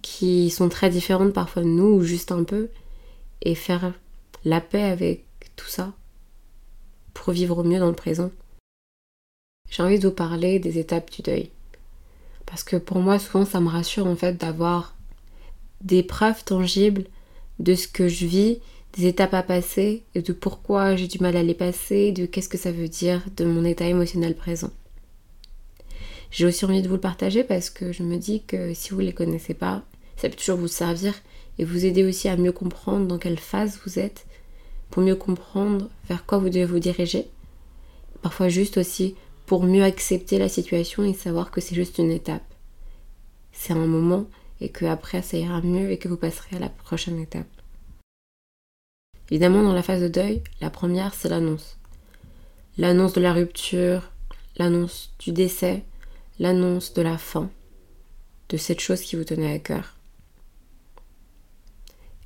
qui 0.02 0.50
sont 0.50 0.68
très 0.68 0.90
différentes 0.90 1.32
parfois 1.32 1.62
de 1.62 1.68
nous, 1.68 1.94
ou 1.94 2.02
juste 2.02 2.32
un 2.32 2.44
peu, 2.44 2.68
et 3.42 3.54
faire 3.54 3.92
la 4.44 4.60
paix 4.60 4.82
avec 4.82 5.24
tout 5.56 5.68
ça 5.68 5.92
pour 7.14 7.32
vivre 7.32 7.58
au 7.58 7.64
mieux 7.64 7.80
dans 7.80 7.88
le 7.88 7.94
présent 7.94 8.30
j'ai 9.70 9.82
envie 9.82 9.98
de 9.98 10.08
vous 10.08 10.14
parler 10.14 10.58
des 10.58 10.78
étapes 10.78 11.10
du 11.10 11.22
deuil. 11.22 11.50
Parce 12.46 12.62
que 12.62 12.76
pour 12.76 12.98
moi, 12.98 13.18
souvent, 13.18 13.44
ça 13.44 13.60
me 13.60 13.68
rassure 13.68 14.06
en 14.06 14.16
fait 14.16 14.34
d'avoir 14.34 14.96
des 15.82 16.02
preuves 16.02 16.44
tangibles 16.44 17.04
de 17.58 17.74
ce 17.74 17.88
que 17.88 18.08
je 18.08 18.26
vis, 18.26 18.58
des 18.94 19.06
étapes 19.06 19.34
à 19.34 19.42
passer, 19.42 20.04
et 20.14 20.22
de 20.22 20.32
pourquoi 20.32 20.96
j'ai 20.96 21.06
du 21.06 21.18
mal 21.18 21.36
à 21.36 21.42
les 21.42 21.54
passer, 21.54 22.12
de 22.12 22.26
qu'est-ce 22.26 22.48
que 22.48 22.58
ça 22.58 22.72
veut 22.72 22.88
dire 22.88 23.22
de 23.36 23.44
mon 23.44 23.64
état 23.64 23.86
émotionnel 23.86 24.34
présent. 24.34 24.70
J'ai 26.30 26.46
aussi 26.46 26.64
envie 26.64 26.82
de 26.82 26.88
vous 26.88 26.94
le 26.94 27.00
partager 27.00 27.44
parce 27.44 27.70
que 27.70 27.92
je 27.92 28.02
me 28.02 28.16
dis 28.16 28.42
que 28.42 28.74
si 28.74 28.90
vous 28.90 29.00
ne 29.00 29.06
les 29.06 29.14
connaissez 29.14 29.54
pas, 29.54 29.82
ça 30.16 30.28
peut 30.28 30.36
toujours 30.36 30.58
vous 30.58 30.68
servir 30.68 31.14
et 31.58 31.64
vous 31.64 31.84
aider 31.84 32.04
aussi 32.04 32.28
à 32.28 32.36
mieux 32.36 32.52
comprendre 32.52 33.06
dans 33.06 33.18
quelle 33.18 33.38
phase 33.38 33.80
vous 33.84 33.98
êtes, 33.98 34.26
pour 34.90 35.02
mieux 35.02 35.16
comprendre 35.16 35.88
vers 36.08 36.24
quoi 36.24 36.38
vous 36.38 36.48
devez 36.48 36.64
vous 36.64 36.78
diriger. 36.78 37.28
Parfois 38.22 38.48
juste 38.48 38.78
aussi 38.78 39.14
pour 39.46 39.64
mieux 39.64 39.82
accepter 39.82 40.38
la 40.38 40.48
situation 40.48 41.04
et 41.04 41.14
savoir 41.14 41.50
que 41.50 41.60
c'est 41.60 41.74
juste 41.74 41.98
une 41.98 42.10
étape. 42.10 42.42
C'est 43.52 43.72
un 43.72 43.86
moment 43.86 44.26
et 44.60 44.68
que 44.68 44.84
après 44.84 45.22
ça 45.22 45.36
ira 45.36 45.62
mieux 45.62 45.90
et 45.90 45.98
que 45.98 46.08
vous 46.08 46.16
passerez 46.16 46.56
à 46.56 46.60
la 46.60 46.68
prochaine 46.68 47.18
étape. 47.18 47.46
Évidemment, 49.30 49.62
dans 49.62 49.72
la 49.72 49.82
phase 49.82 50.02
de 50.02 50.08
deuil, 50.08 50.42
la 50.60 50.70
première 50.70 51.14
c'est 51.14 51.28
l'annonce. 51.28 51.78
L'annonce 52.76 53.12
de 53.12 53.20
la 53.20 53.32
rupture, 53.32 54.10
l'annonce 54.56 55.12
du 55.18 55.32
décès, 55.32 55.84
l'annonce 56.38 56.92
de 56.94 57.02
la 57.02 57.18
fin, 57.18 57.50
de 58.48 58.56
cette 58.56 58.80
chose 58.80 59.00
qui 59.00 59.16
vous 59.16 59.24
tenait 59.24 59.54
à 59.54 59.58
cœur. 59.58 59.96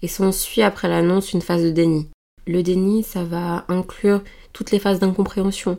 Et 0.02 0.08
s'ensuit 0.08 0.62
après 0.62 0.88
l'annonce 0.88 1.32
une 1.32 1.42
phase 1.42 1.62
de 1.62 1.70
déni. 1.70 2.08
Le 2.46 2.62
déni, 2.62 3.02
ça 3.02 3.24
va 3.24 3.64
inclure 3.68 4.22
toutes 4.52 4.72
les 4.72 4.78
phases 4.78 4.98
d'incompréhension, 4.98 5.78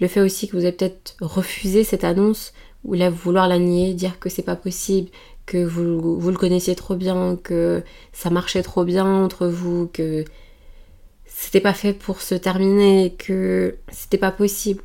le 0.00 0.06
fait 0.06 0.20
aussi 0.20 0.46
que 0.46 0.56
vous 0.56 0.64
avez 0.64 0.72
peut-être 0.72 1.16
refusé 1.20 1.82
cette 1.84 2.04
annonce 2.04 2.52
ou 2.84 2.94
là 2.94 3.10
vouloir 3.10 3.48
la 3.48 3.58
nier, 3.58 3.94
dire 3.94 4.20
que 4.20 4.28
c'est 4.28 4.42
pas 4.42 4.56
possible, 4.56 5.10
que 5.46 5.64
vous, 5.64 6.20
vous 6.20 6.30
le 6.30 6.36
connaissiez 6.36 6.76
trop 6.76 6.94
bien, 6.94 7.36
que 7.36 7.82
ça 8.12 8.30
marchait 8.30 8.62
trop 8.62 8.84
bien 8.84 9.06
entre 9.06 9.48
vous, 9.48 9.88
que 9.92 10.24
c'était 11.24 11.60
pas 11.60 11.74
fait 11.74 11.92
pour 11.92 12.20
se 12.20 12.34
terminer, 12.34 13.14
que 13.18 13.76
c'était 13.90 14.18
pas 14.18 14.30
possible. 14.30 14.82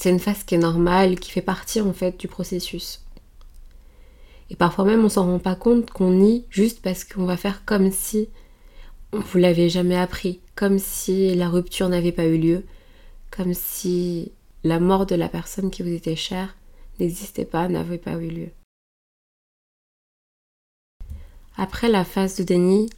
C'est 0.00 0.08
une 0.08 0.18
phase 0.18 0.44
qui 0.44 0.54
est 0.54 0.58
normale, 0.58 1.20
qui 1.20 1.30
fait 1.30 1.42
partie 1.42 1.82
en 1.82 1.92
fait 1.92 2.18
du 2.18 2.26
processus. 2.26 3.04
Et 4.48 4.56
parfois 4.56 4.86
même 4.86 5.04
on 5.04 5.10
s'en 5.10 5.26
rend 5.26 5.38
pas 5.38 5.56
compte 5.56 5.90
qu'on 5.90 6.12
nie 6.12 6.46
juste 6.48 6.80
parce 6.80 7.04
qu'on 7.04 7.26
va 7.26 7.36
faire 7.36 7.66
comme 7.66 7.92
si 7.92 8.30
vous 9.12 9.38
l'avez 9.38 9.68
jamais 9.68 9.98
appris, 9.98 10.40
comme 10.54 10.78
si 10.78 11.34
la 11.34 11.50
rupture 11.50 11.90
n'avait 11.90 12.12
pas 12.12 12.24
eu 12.24 12.38
lieu, 12.38 12.64
comme 13.30 13.52
si 13.52 14.32
la 14.64 14.80
mort 14.80 15.04
de 15.04 15.16
la 15.16 15.28
personne 15.28 15.70
qui 15.70 15.82
vous 15.82 15.92
était 15.92 16.16
chère 16.16 16.56
n'existait 16.98 17.44
pas, 17.44 17.68
n'avait 17.68 17.98
pas 17.98 18.14
eu 18.14 18.30
lieu. 18.30 18.48
Après 21.58 21.90
la 21.90 22.06
phase 22.06 22.36
de 22.36 22.42
déni, 22.42 22.88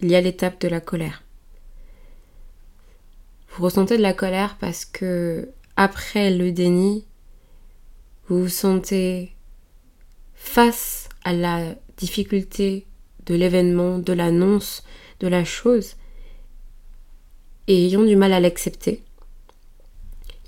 il 0.00 0.10
y 0.10 0.16
a 0.16 0.20
l'étape 0.20 0.60
de 0.60 0.66
la 0.66 0.80
colère. 0.80 1.22
Vous 3.50 3.62
ressentez 3.62 3.96
de 3.96 4.02
la 4.02 4.12
colère 4.12 4.56
parce 4.58 4.84
que 4.84 5.52
après 5.76 6.30
le 6.30 6.52
déni, 6.52 7.04
vous 8.28 8.42
vous 8.42 8.48
sentez 8.48 9.34
face 10.34 11.08
à 11.24 11.32
la 11.32 11.74
difficulté 11.96 12.86
de 13.26 13.34
l'événement, 13.34 13.98
de 13.98 14.12
l'annonce, 14.12 14.82
de 15.20 15.28
la 15.28 15.44
chose, 15.44 15.94
et 17.68 17.86
ayant 17.86 18.04
du 18.04 18.16
mal 18.16 18.32
à 18.32 18.40
l'accepter, 18.40 19.02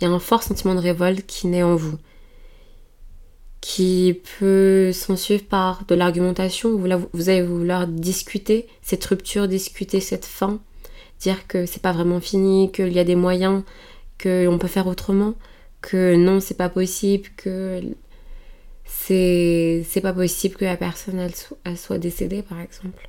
il 0.00 0.04
y 0.04 0.06
a 0.06 0.10
un 0.10 0.20
fort 0.20 0.42
sentiment 0.42 0.74
de 0.74 0.80
révolte 0.80 1.26
qui 1.26 1.48
naît 1.48 1.62
en 1.62 1.74
vous, 1.74 1.98
qui 3.60 4.20
peut 4.38 4.92
s'en 4.92 5.16
suivre 5.16 5.44
par 5.44 5.84
de 5.86 5.94
l'argumentation, 5.94 6.76
vous, 6.76 7.28
allez 7.28 7.42
vouloir 7.42 7.88
discuter 7.88 8.68
cette 8.82 9.04
rupture, 9.04 9.48
discuter 9.48 10.00
cette 10.00 10.24
fin, 10.24 10.60
dire 11.20 11.46
que 11.48 11.66
c'est 11.66 11.82
pas 11.82 11.92
vraiment 11.92 12.20
fini, 12.20 12.70
qu'il 12.70 12.92
y 12.92 13.00
a 13.00 13.04
des 13.04 13.16
moyens, 13.16 13.64
qu'on 14.22 14.58
peut 14.58 14.68
faire 14.68 14.86
autrement, 14.86 15.34
que 15.80 16.16
non, 16.16 16.40
c'est 16.40 16.56
pas 16.56 16.68
possible, 16.68 17.28
que 17.36 17.80
c'est 18.84 20.00
pas 20.02 20.12
possible 20.12 20.56
que 20.56 20.64
la 20.64 20.76
personne 20.76 21.18
elle, 21.64 21.76
soit 21.78 21.98
décédée 21.98 22.42
par 22.42 22.60
exemple. 22.60 23.08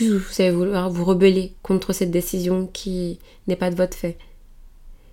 Ou 0.00 0.18
vous 0.18 0.40
allez 0.40 0.50
vouloir 0.50 0.90
vous 0.90 1.04
rebeller 1.04 1.54
contre 1.62 1.92
cette 1.92 2.10
décision 2.10 2.66
qui 2.66 3.20
n'est 3.46 3.56
pas 3.56 3.70
de 3.70 3.76
votre 3.76 3.96
fait. 3.96 4.18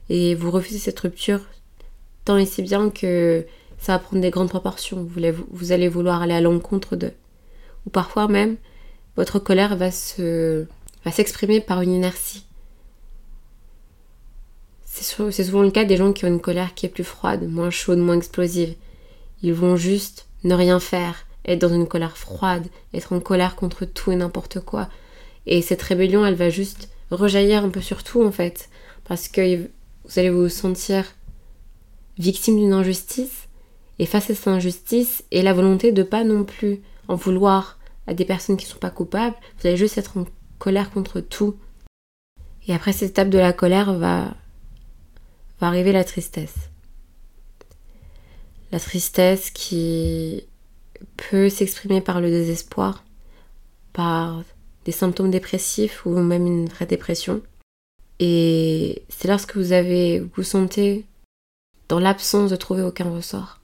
Et 0.10 0.34
vous 0.34 0.50
refusez 0.50 0.80
cette 0.80 1.00
rupture 1.00 1.42
tant 2.26 2.38
et 2.38 2.46
si 2.46 2.64
bien 2.64 2.90
que 2.90 3.46
ça 3.78 3.94
va 3.94 4.00
prendre 4.00 4.22
des 4.22 4.32
grandes 4.32 4.50
proportions. 4.50 5.04
Vous, 5.04 5.22
vous 5.52 5.72
allez 5.72 5.88
vouloir 5.88 6.22
aller 6.22 6.34
à 6.34 6.42
l'encontre 6.42 6.96
d'eux. 6.96 7.14
Ou 7.86 7.90
parfois 7.90 8.28
même, 8.28 8.58
votre 9.16 9.40
colère 9.40 9.76
va 9.76 9.92
se 9.92 10.66
va 11.06 11.12
s'exprimer 11.12 11.62
par 11.62 11.82
une 11.82 11.94
inertie. 11.94 12.46
C'est 15.02 15.44
souvent 15.44 15.64
le 15.64 15.72
cas 15.72 15.86
des 15.86 15.98
gens 15.98 16.14
qui 16.14 16.26
ont 16.26 16.30
une 16.30 16.40
colère 16.40 16.74
qui 16.74 16.86
est 16.86 16.90
plus 16.90 17.04
froide, 17.04 17.50
moins 17.50 17.70
chaude, 17.70 18.00
moins 18.00 18.18
explosive. 18.18 18.76
Ils 19.42 19.54
vont 19.54 19.76
juste 19.76 20.28
ne 20.44 20.54
rien 20.54 20.80
faire, 20.80 21.26
être 21.46 21.60
dans 21.60 21.74
une 21.74 21.88
colère 21.88 22.18
froide, 22.18 22.68
être 22.94 23.14
en 23.14 23.20
colère 23.20 23.56
contre 23.56 23.86
tout 23.86 24.12
et 24.12 24.16
n'importe 24.16 24.60
quoi. 24.60 24.90
Et 25.48 25.62
cette 25.62 25.82
rébellion, 25.82 26.26
elle 26.26 26.36
va 26.36 26.50
juste 26.50 26.90
rejaillir 27.10 27.64
un 27.64 27.70
peu 27.70 27.82
sur 27.82 28.04
tout 28.04 28.24
en 28.24 28.32
fait. 28.32 28.70
Parce 29.06 29.28
que 29.28 29.58
vous 29.58 30.20
allez 30.20 30.30
vous 30.30 30.50
sentir 30.50 31.06
victime 32.18 32.58
d'une 32.58 32.74
injustice. 32.74 33.48
Et 34.00 34.06
face 34.06 34.30
à 34.30 34.36
cette 34.36 34.48
injustice 34.48 35.24
et 35.32 35.42
la 35.42 35.54
volonté 35.54 35.92
de 35.92 36.04
pas 36.04 36.24
non 36.24 36.44
plus 36.44 36.82
en 37.08 37.16
vouloir 37.16 37.78
à 38.08 38.14
des 38.14 38.26
personnes 38.26 38.58
qui 38.58 38.66
ne 38.66 38.72
sont 38.72 38.80
pas 38.80 38.90
coupables, 38.90 39.36
vous 39.60 39.68
allez 39.68 39.78
juste 39.78 39.98
être 39.98 40.18
en 40.18 40.26
colère 40.60 40.92
contre 40.92 41.20
tout. 41.20 41.56
Et 42.68 42.74
après 42.74 42.94
cette 42.94 43.12
étape 43.12 43.30
de 43.30 43.38
la 43.38 43.54
colère 43.54 43.94
va, 43.94 44.34
va 45.62 45.68
arriver 45.68 45.92
la 45.92 46.04
tristesse. 46.04 46.56
La 48.72 48.80
tristesse 48.80 49.52
qui 49.52 50.44
peut 51.18 51.50
s'exprimer 51.50 52.02
par 52.02 52.20
le 52.20 52.30
désespoir, 52.30 53.04
par 53.94 54.44
des 54.86 54.92
symptômes 54.92 55.30
dépressifs 55.30 56.06
ou 56.06 56.10
même 56.18 56.48
une 56.48 56.68
vraie 56.68 56.88
dépression. 56.88 57.42
Et 58.20 59.04
c'est 59.10 59.28
lorsque 59.28 59.56
vous 59.56 59.72
avez, 59.72 60.20
vous 60.20 60.44
sentez 60.44 61.06
dans 61.90 62.00
l'absence 62.00 62.50
de 62.50 62.56
trouver 62.56 62.82
aucun 62.82 63.10
ressort. 63.10 63.60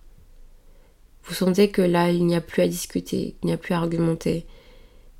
Vous 1.23 1.33
sentez 1.33 1.71
que 1.71 1.81
là, 1.81 2.11
il 2.11 2.25
n'y 2.25 2.35
a 2.35 2.41
plus 2.41 2.61
à 2.61 2.67
discuter, 2.67 3.35
il 3.41 3.47
n'y 3.47 3.53
a 3.53 3.57
plus 3.57 3.73
à 3.73 3.79
argumenter, 3.79 4.45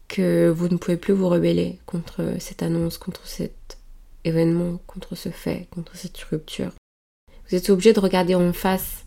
que 0.07 0.49
vous 0.49 0.69
ne 0.69 0.77
pouvez 0.77 0.97
plus 0.97 1.13
vous 1.13 1.27
rebeller 1.27 1.79
contre 1.85 2.35
cette 2.39 2.63
annonce, 2.63 2.97
contre 2.97 3.25
cet 3.27 3.76
événement, 4.23 4.79
contre 4.87 5.15
ce 5.15 5.29
fait, 5.29 5.67
contre 5.71 5.95
cette 5.95 6.17
rupture. 6.17 6.71
Vous 7.49 7.55
êtes 7.55 7.69
obligé 7.69 7.93
de 7.93 7.99
regarder 7.99 8.35
en 8.35 8.53
face 8.53 9.05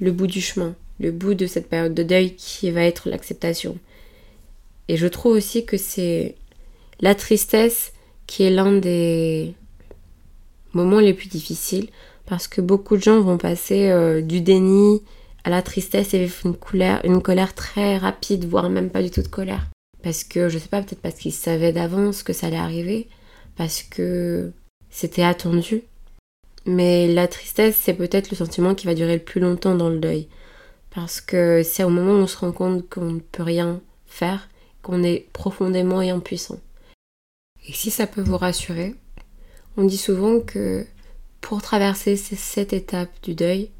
le 0.00 0.12
bout 0.12 0.26
du 0.26 0.40
chemin, 0.40 0.74
le 1.00 1.10
bout 1.10 1.34
de 1.34 1.46
cette 1.46 1.68
période 1.68 1.94
de 1.94 2.02
deuil 2.02 2.34
qui 2.34 2.70
va 2.70 2.82
être 2.82 3.08
l'acceptation. 3.08 3.78
Et 4.88 4.96
je 4.96 5.06
trouve 5.06 5.32
aussi 5.32 5.64
que 5.64 5.76
c'est 5.76 6.34
la 7.00 7.14
tristesse 7.14 7.92
qui 8.26 8.42
est 8.42 8.50
l'un 8.50 8.72
des 8.72 9.54
moments 10.72 11.00
les 11.00 11.14
plus 11.14 11.28
difficiles 11.28 11.88
parce 12.26 12.46
que 12.46 12.60
beaucoup 12.60 12.96
de 12.96 13.02
gens 13.02 13.20
vont 13.20 13.38
passer 13.38 13.88
euh, 13.88 14.20
du 14.20 14.40
déni 14.40 15.02
à 15.44 15.50
la 15.50 15.62
tristesse 15.62 16.12
et 16.12 16.28
une 16.44 16.54
colère, 16.54 17.00
une 17.04 17.22
colère 17.22 17.54
très 17.54 17.96
rapide, 17.96 18.44
voire 18.44 18.68
même 18.68 18.90
pas 18.90 19.02
du 19.02 19.10
tout 19.10 19.22
de 19.22 19.28
colère. 19.28 19.66
Parce 20.02 20.24
que, 20.24 20.48
je 20.48 20.58
sais 20.58 20.68
pas, 20.68 20.82
peut-être 20.82 21.00
parce 21.00 21.14
qu'ils 21.14 21.32
savaient 21.32 21.72
d'avance 21.72 22.22
que 22.22 22.32
ça 22.32 22.48
allait 22.48 22.56
arriver, 22.56 23.08
parce 23.58 23.82
que 23.82 24.52
c'était 24.88 25.24
attendu. 25.24 25.82
Mais 26.64 27.08
la 27.08 27.28
tristesse, 27.28 27.76
c'est 27.76 27.94
peut-être 27.94 28.30
le 28.30 28.36
sentiment 28.36 28.74
qui 28.74 28.86
va 28.86 28.94
durer 28.94 29.14
le 29.14 29.22
plus 29.22 29.40
longtemps 29.40 29.74
dans 29.74 29.88
le 29.88 29.98
deuil. 29.98 30.28
Parce 30.90 31.20
que 31.20 31.62
c'est 31.64 31.84
au 31.84 31.90
moment 31.90 32.12
où 32.12 32.22
on 32.22 32.26
se 32.26 32.38
rend 32.38 32.52
compte 32.52 32.88
qu'on 32.88 33.12
ne 33.12 33.20
peut 33.20 33.42
rien 33.42 33.80
faire, 34.06 34.48
qu'on 34.82 35.02
est 35.02 35.26
profondément 35.32 35.98
impuissant. 35.98 36.60
Et 37.66 37.72
si 37.72 37.90
ça 37.90 38.06
peut 38.06 38.22
vous 38.22 38.38
rassurer, 38.38 38.94
on 39.76 39.84
dit 39.84 39.98
souvent 39.98 40.40
que 40.40 40.86
pour 41.40 41.60
traverser 41.60 42.16
ces 42.16 42.36
sept 42.36 42.72
étapes 42.72 43.12
du 43.22 43.34
deuil, 43.34 43.70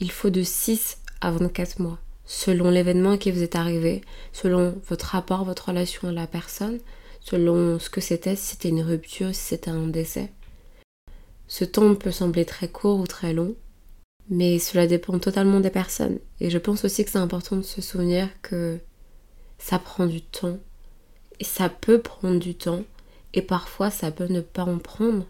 il 0.00 0.10
faut 0.10 0.30
de 0.30 0.42
6 0.42 0.98
à 1.20 1.30
24 1.30 1.80
mois 1.80 1.98
selon 2.24 2.70
l'événement 2.70 3.18
qui 3.18 3.30
vous 3.30 3.42
est 3.42 3.56
arrivé, 3.56 4.00
selon 4.32 4.74
votre 4.88 5.06
rapport, 5.06 5.44
votre 5.44 5.68
relation 5.68 6.08
à 6.08 6.12
la 6.12 6.26
personne, 6.26 6.78
selon 7.24 7.78
ce 7.78 7.90
que 7.90 8.00
c'était, 8.00 8.36
si 8.36 8.52
c'était 8.52 8.68
une 8.68 8.82
rupture, 8.82 9.34
si 9.34 9.40
c'était 9.40 9.70
un 9.70 9.86
décès. 9.86 10.32
Ce 11.48 11.64
temps 11.64 11.94
peut 11.94 12.10
sembler 12.10 12.44
très 12.44 12.68
court 12.68 12.98
ou 12.98 13.06
très 13.06 13.32
long, 13.32 13.54
mais 14.28 14.58
cela 14.58 14.86
dépend 14.86 15.18
totalement 15.18 15.60
des 15.60 15.70
personnes. 15.70 16.18
Et 16.40 16.50
je 16.50 16.58
pense 16.58 16.84
aussi 16.84 17.04
que 17.04 17.10
c'est 17.10 17.18
important 17.18 17.56
de 17.56 17.62
se 17.62 17.80
souvenir 17.80 18.28
que 18.42 18.78
ça 19.58 19.78
prend 19.78 20.06
du 20.06 20.22
temps, 20.22 20.58
et 21.40 21.44
ça 21.44 21.68
peut 21.68 22.00
prendre 22.00 22.38
du 22.38 22.54
temps, 22.54 22.84
et 23.34 23.42
parfois 23.42 23.90
ça 23.90 24.10
peut 24.10 24.28
ne 24.28 24.40
pas 24.40 24.64
en 24.64 24.78
prendre. 24.78 25.26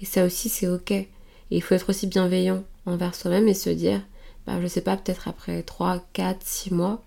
Et 0.00 0.04
ça 0.04 0.24
aussi 0.24 0.48
c'est 0.48 0.68
ok. 0.68 0.90
Et 0.90 1.08
il 1.50 1.62
faut 1.62 1.74
être 1.74 1.90
aussi 1.90 2.06
bienveillant 2.06 2.64
envers 2.86 3.14
soi-même 3.14 3.48
et 3.48 3.54
se 3.54 3.70
dire, 3.70 4.02
bah, 4.46 4.60
je 4.60 4.66
sais 4.66 4.80
pas, 4.80 4.96
peut-être 4.96 5.28
après 5.28 5.62
3, 5.62 6.04
4, 6.12 6.38
6 6.42 6.72
mois, 6.72 7.02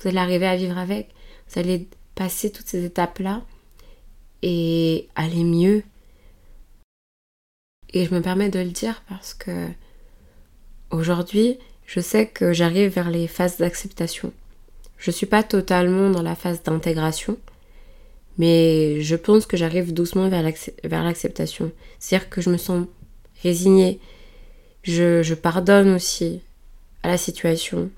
vous 0.00 0.08
allez 0.08 0.18
arriver 0.18 0.46
à 0.46 0.56
vivre 0.56 0.78
avec. 0.78 1.10
Vous 1.48 1.60
allez 1.60 1.88
passer 2.14 2.50
toutes 2.50 2.66
ces 2.66 2.84
étapes-là 2.84 3.42
et 4.42 5.08
aller 5.14 5.44
mieux. 5.44 5.82
Et 7.92 8.06
je 8.06 8.14
me 8.14 8.20
permets 8.20 8.48
de 8.48 8.58
le 8.58 8.70
dire 8.70 9.02
parce 9.08 9.34
que 9.34 9.68
aujourd'hui, 10.90 11.58
je 11.86 12.00
sais 12.00 12.26
que 12.26 12.52
j'arrive 12.52 12.92
vers 12.92 13.10
les 13.10 13.28
phases 13.28 13.58
d'acceptation. 13.58 14.32
Je 14.98 15.10
ne 15.10 15.14
suis 15.14 15.26
pas 15.26 15.42
totalement 15.42 16.10
dans 16.10 16.22
la 16.22 16.36
phase 16.36 16.62
d'intégration, 16.62 17.36
mais 18.38 19.00
je 19.00 19.16
pense 19.16 19.46
que 19.46 19.56
j'arrive 19.56 19.92
doucement 19.92 20.28
vers 20.28 20.42
l'acceptation. 21.04 21.72
C'est-à-dire 21.98 22.30
que 22.30 22.40
je 22.40 22.50
me 22.50 22.56
sens 22.56 22.86
résignée. 23.42 24.00
je 24.84 25.34
pardonne 25.34 25.94
aussi 25.94 26.40
à 27.02 27.08
la 27.08 27.18
situation. 27.18 27.90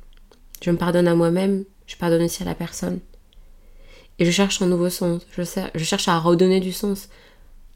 Je 0.63 0.71
me 0.71 0.77
pardonne 0.77 1.09
à 1.09 1.15
moi-même, 1.15 1.65
je 1.87 1.97
pardonne 1.97 2.23
aussi 2.23 2.43
à 2.43 2.47
la 2.47 2.55
personne. 2.55 3.01
Et 4.19 4.25
je 4.25 4.31
cherche 4.31 4.63
un 4.63 4.67
nouveau 4.67 4.91
sens. 4.91 5.23
Je, 5.37 5.85
cherche 5.85 6.09
à 6.09 6.19
redonner 6.19 6.61
du 6.61 6.73
sens 6.73 7.09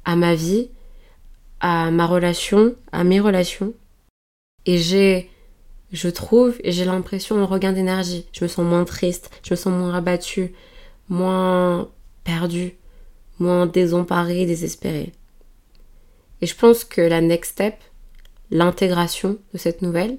à 0.04 0.16
ma 0.16 0.34
vie, 0.34 0.68
à 1.60 1.90
ma 1.90 2.06
relation, 2.06 2.74
à 2.92 3.04
mes 3.04 3.20
relations. 3.20 3.74
Et 4.64 4.78
j'ai, 4.78 5.30
je 5.92 6.08
trouve, 6.08 6.56
et 6.62 6.72
j'ai 6.72 6.84
l'impression 6.84 7.38
un 7.38 7.44
regain 7.44 7.72
d'énergie. 7.72 8.26
Je 8.32 8.44
me 8.44 8.48
sens 8.48 8.64
moins 8.64 8.84
triste, 8.84 9.30
je 9.42 9.52
me 9.52 9.56
sens 9.56 9.72
moins 9.72 9.94
abattue, 9.94 10.52
moins 11.08 11.88
perdue, 12.24 12.74
moins 13.38 13.66
désemparée, 13.66 14.46
désespérée. 14.46 15.12
Et 16.40 16.46
je 16.46 16.54
pense 16.54 16.84
que 16.84 17.00
la 17.00 17.20
next 17.20 17.52
step, 17.52 17.74
l'intégration 18.50 19.38
de 19.52 19.58
cette 19.58 19.82
nouvelle, 19.82 20.18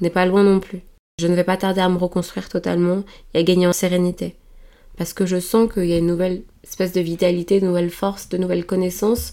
n'est 0.00 0.10
pas 0.10 0.26
loin 0.26 0.42
non 0.42 0.60
plus. 0.60 0.82
Je 1.18 1.26
ne 1.26 1.34
vais 1.34 1.44
pas 1.44 1.56
tarder 1.56 1.80
à 1.80 1.88
me 1.88 1.96
reconstruire 1.96 2.48
totalement 2.48 3.02
et 3.34 3.38
à 3.38 3.42
gagner 3.42 3.66
en 3.66 3.72
sérénité. 3.72 4.36
Parce 4.98 5.12
que 5.12 5.24
je 5.26 5.38
sens 5.38 5.72
qu'il 5.72 5.86
y 5.86 5.92
a 5.94 5.98
une 5.98 6.08
nouvelle 6.08 6.42
espèce 6.64 6.92
de 6.92 7.00
vitalité, 7.00 7.60
de 7.60 7.66
nouvelles 7.66 7.90
forces, 7.90 8.28
de 8.28 8.36
nouvelles 8.36 8.66
connaissances 8.66 9.32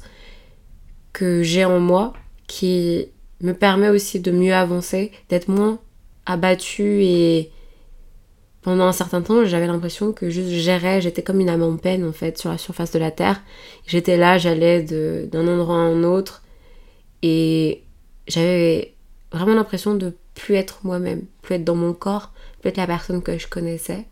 que 1.11 1.41
j'ai 1.41 1.65
en 1.65 1.79
moi 1.79 2.13
qui 2.47 3.07
me 3.41 3.53
permet 3.53 3.89
aussi 3.89 4.19
de 4.19 4.31
mieux 4.31 4.53
avancer, 4.53 5.11
d'être 5.29 5.47
moins 5.47 5.79
abattue 6.25 7.01
et 7.03 7.51
pendant 8.61 8.85
un 8.85 8.91
certain 8.91 9.21
temps, 9.21 9.45
j'avais 9.45 9.67
l'impression 9.67 10.11
que 10.11 10.29
juste 10.29 10.49
je 10.49 10.59
gérais, 10.59 11.01
j'étais 11.01 11.21
comme 11.21 11.39
une 11.39 11.49
âme 11.49 11.63
en 11.63 11.77
peine 11.77 12.03
en 12.03 12.11
fait 12.11 12.37
sur 12.37 12.49
la 12.49 12.57
surface 12.57 12.91
de 12.91 12.99
la 12.99 13.11
terre. 13.11 13.41
J'étais 13.85 14.17
là, 14.17 14.37
j'allais 14.37 14.81
d'un 14.83 15.47
endroit 15.47 15.77
à 15.77 15.79
un 15.79 16.03
autre 16.03 16.43
et 17.21 17.83
j'avais 18.27 18.95
vraiment 19.31 19.53
l'impression 19.53 19.95
de 19.95 20.15
plus 20.33 20.55
être 20.55 20.79
moi-même, 20.83 21.25
plus 21.41 21.55
être 21.55 21.63
dans 21.63 21.75
mon 21.75 21.93
corps, 21.93 22.33
plus 22.61 22.69
être 22.69 22.77
la 22.77 22.87
personne 22.87 23.21
que 23.21 23.37
je 23.37 23.47
connaissais, 23.47 24.05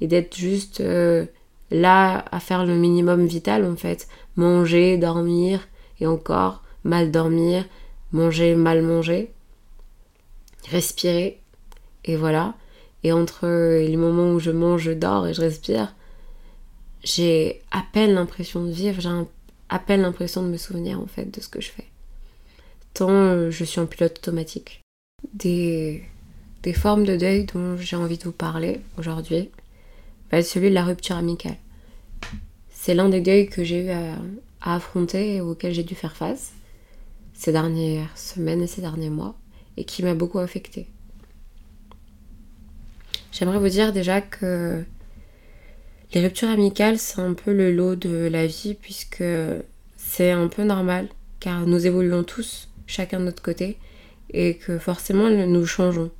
et 0.00 0.06
d'être 0.06 0.36
juste 0.36 0.80
euh, 0.80 1.26
là 1.70 2.24
à 2.30 2.40
faire 2.40 2.64
le 2.64 2.76
minimum 2.76 3.26
vital 3.26 3.64
en 3.64 3.76
fait, 3.76 4.08
manger, 4.36 4.96
dormir, 4.98 5.68
et 6.00 6.06
encore 6.06 6.62
mal 6.84 7.10
dormir, 7.10 7.64
manger, 8.12 8.54
mal 8.54 8.82
manger, 8.82 9.32
respirer, 10.70 11.40
et 12.04 12.16
voilà. 12.16 12.54
Et 13.02 13.12
entre 13.12 13.46
les 13.46 13.96
moments 13.96 14.32
où 14.32 14.40
je 14.40 14.50
mange, 14.50 14.82
je 14.82 14.92
dors 14.92 15.26
et 15.26 15.34
je 15.34 15.40
respire, 15.40 15.94
j'ai 17.04 17.62
à 17.70 17.82
peine 17.92 18.14
l'impression 18.14 18.64
de 18.64 18.72
vivre, 18.72 19.00
j'ai 19.00 19.10
à 19.68 19.78
peine 19.78 20.02
l'impression 20.02 20.42
de 20.42 20.48
me 20.48 20.56
souvenir 20.56 21.00
en 21.00 21.06
fait 21.06 21.26
de 21.26 21.40
ce 21.40 21.48
que 21.48 21.60
je 21.60 21.70
fais. 21.70 21.86
Tant 22.94 23.10
euh, 23.10 23.50
je 23.50 23.64
suis 23.64 23.80
en 23.80 23.86
pilote 23.86 24.18
automatique 24.18 24.82
des, 25.34 26.02
formes 26.74 27.04
de 27.04 27.16
deuil 27.16 27.44
dont 27.44 27.76
j'ai 27.76 27.96
envie 27.96 28.18
de 28.18 28.24
vous 28.24 28.32
parler 28.32 28.80
aujourd'hui 28.98 29.50
être 30.32 30.46
celui 30.46 30.70
de 30.70 30.74
la 30.74 30.84
rupture 30.84 31.16
amicale. 31.16 31.56
c'est 32.70 32.94
l'un 32.94 33.08
des 33.08 33.20
deuils 33.20 33.48
que 33.48 33.64
j'ai 33.64 33.86
eu 33.86 33.90
à, 33.90 34.16
affronter 34.60 35.36
et 35.36 35.40
auquel 35.40 35.72
j'ai 35.72 35.84
dû 35.84 35.94
faire 35.94 36.16
face 36.16 36.52
ces 37.34 37.52
dernières 37.52 38.16
semaines 38.16 38.62
et 38.62 38.66
ces 38.66 38.80
derniers 38.80 39.10
mois 39.10 39.36
et 39.76 39.84
qui 39.84 40.02
m'a 40.02 40.14
beaucoup 40.14 40.38
affectée. 40.38 40.86
J'aimerais 43.30 43.58
vous 43.58 43.68
dire 43.68 43.92
déjà 43.92 44.20
que 44.20 44.82
les 46.14 46.20
ruptures 46.20 46.48
amicales, 46.48 46.98
c'est 46.98 47.20
un 47.20 47.34
peu 47.34 47.52
le 47.52 47.72
lot 47.72 47.94
de 47.94 48.28
la 48.28 48.46
vie 48.46 48.74
puisque 48.74 49.24
c'est 49.96 50.30
un 50.30 50.48
peu 50.48 50.64
normal 50.64 51.08
car 51.40 51.66
nous 51.66 51.86
évoluons 51.86 52.24
tous, 52.24 52.68
chacun 52.86 53.20
de 53.20 53.24
notre 53.24 53.42
côté, 53.42 53.76
et 54.30 54.56
que 54.56 54.78
forcément 54.78 55.28
nous 55.28 55.66
changeons. 55.66 56.10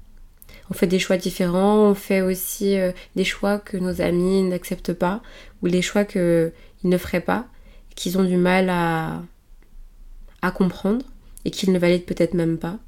On 0.71 0.75
fait 0.75 0.87
des 0.87 0.99
choix 0.99 1.17
différents, 1.17 1.91
on 1.91 1.95
fait 1.95 2.23
aussi 2.23 2.79
euh, 2.79 2.93
des 3.15 3.25
choix 3.25 3.59
que 3.59 3.77
nos 3.77 4.01
amis 4.01 4.43
n'acceptent 4.43 4.93
pas, 4.93 5.23
ou 5.63 5.69
des 5.69 5.83
choix 5.83 6.05
qu'ils 6.05 6.53
ne 6.85 6.99
feraient 6.99 7.21
pas, 7.21 7.47
qu'ils 7.95 8.19
ont 8.19 8.25
du 8.25 8.37
mal 8.37 8.69
à, 8.71 9.23
comprendre, 10.55 11.05
et 11.45 11.51
qu'ils 11.51 11.73
ne 11.73 11.79
valident 11.79 12.05
peut-être 12.05 12.35
même 12.35 12.57
pas. 12.57 12.79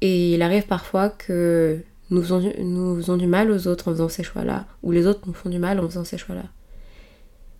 Et 0.00 0.34
il 0.34 0.42
arrive 0.42 0.66
parfois 0.66 1.10
que 1.10 1.78
nous 2.10 2.22
faisons, 2.22 2.52
nous 2.58 2.96
faisons 2.96 3.18
du 3.18 3.26
mal 3.26 3.50
aux 3.50 3.66
autres 3.66 3.88
en 3.88 3.92
faisant 3.92 4.08
ces 4.08 4.22
choix-là, 4.22 4.66
ou 4.82 4.90
les 4.92 5.06
autres 5.06 5.20
nous 5.26 5.34
font 5.34 5.50
du 5.50 5.58
mal 5.58 5.80
en 5.80 5.86
faisant 5.86 6.04
ces 6.04 6.16
choix-là. 6.16 6.44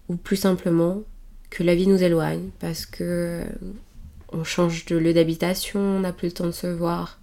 Ou 0.08 0.16
plus 0.16 0.36
simplement, 0.36 1.02
que 1.50 1.62
la 1.62 1.74
vie 1.74 1.86
nous 1.86 2.02
éloigne 2.02 2.50
parce 2.58 2.86
que 2.86 3.44
on 4.32 4.44
change 4.44 4.84
de 4.86 4.96
lieu 4.96 5.12
d'habitation, 5.12 5.80
on 5.80 6.00
n'a 6.00 6.12
plus 6.12 6.28
le 6.28 6.32
temps 6.32 6.46
de 6.46 6.50
se 6.50 6.66
voir. 6.66 7.18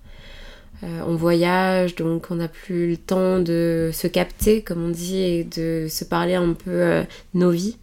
Euh, 0.82 1.02
on 1.06 1.16
voyage, 1.16 1.96
donc 1.96 2.32
on 2.32 2.36
n'a 2.36 2.48
plus 2.48 2.92
le 2.92 2.98
temps 2.98 3.40
de 3.40 3.92
se 3.94 4.08
capter, 4.08 4.62
comme 4.64 4.84
on 4.84 4.90
dit, 4.90 5.18
et 5.18 5.44
de 5.44 5.88
se 5.90 6.04
parler 6.04 6.36
un 6.36 6.54
peu 6.54 6.72
euh, 6.72 7.04
nos 7.34 7.52
vies. 7.52 7.78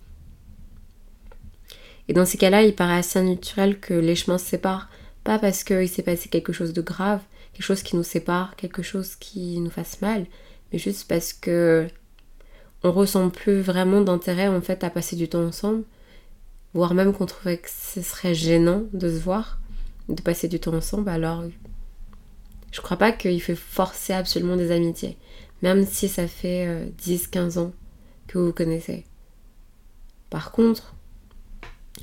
Et 2.08 2.12
dans 2.12 2.26
ces 2.26 2.38
cas-là, 2.38 2.62
il 2.62 2.74
paraît 2.74 2.98
assez 2.98 3.22
naturel 3.22 3.78
que 3.78 3.94
les 3.94 4.16
chemins 4.16 4.38
se 4.38 4.46
séparent. 4.46 4.88
Pas 5.22 5.38
parce 5.38 5.64
qu'il 5.64 5.88
s'est 5.88 6.02
passé 6.02 6.28
quelque 6.28 6.52
chose 6.52 6.72
de 6.72 6.82
grave, 6.82 7.20
quelque 7.52 7.64
chose 7.64 7.82
qui 7.82 7.96
nous 7.96 8.02
sépare, 8.02 8.56
quelque 8.56 8.82
chose 8.82 9.16
qui 9.16 9.60
nous 9.60 9.70
fasse 9.70 10.00
mal, 10.00 10.26
mais 10.72 10.78
juste 10.78 11.06
parce 11.08 11.32
que 11.32 11.86
on 12.82 12.92
ressent 12.92 13.28
plus 13.28 13.60
vraiment 13.60 14.00
d'intérêt 14.00 14.48
en 14.48 14.62
fait 14.62 14.82
à 14.82 14.90
passer 14.90 15.14
du 15.14 15.28
temps 15.28 15.44
ensemble 15.44 15.84
voire 16.74 16.94
même 16.94 17.12
qu'on 17.12 17.26
trouvait 17.26 17.58
que 17.58 17.68
ce 17.70 18.02
serait 18.02 18.34
gênant 18.34 18.84
de 18.92 19.08
se 19.08 19.18
voir, 19.18 19.58
de 20.08 20.20
passer 20.22 20.48
du 20.48 20.60
temps 20.60 20.74
ensemble, 20.74 21.08
alors 21.08 21.44
je 22.72 22.80
crois 22.80 22.96
pas 22.96 23.12
qu'il 23.12 23.40
faut 23.42 23.54
forcer 23.54 24.12
absolument 24.12 24.56
des 24.56 24.70
amitiés, 24.70 25.16
même 25.62 25.86
si 25.86 26.08
ça 26.08 26.26
fait 26.26 26.86
10-15 27.02 27.58
euh, 27.58 27.60
ans 27.62 27.72
que 28.26 28.38
vous 28.38 28.46
vous 28.46 28.52
connaissez. 28.52 29.04
Par 30.30 30.52
contre, 30.52 30.94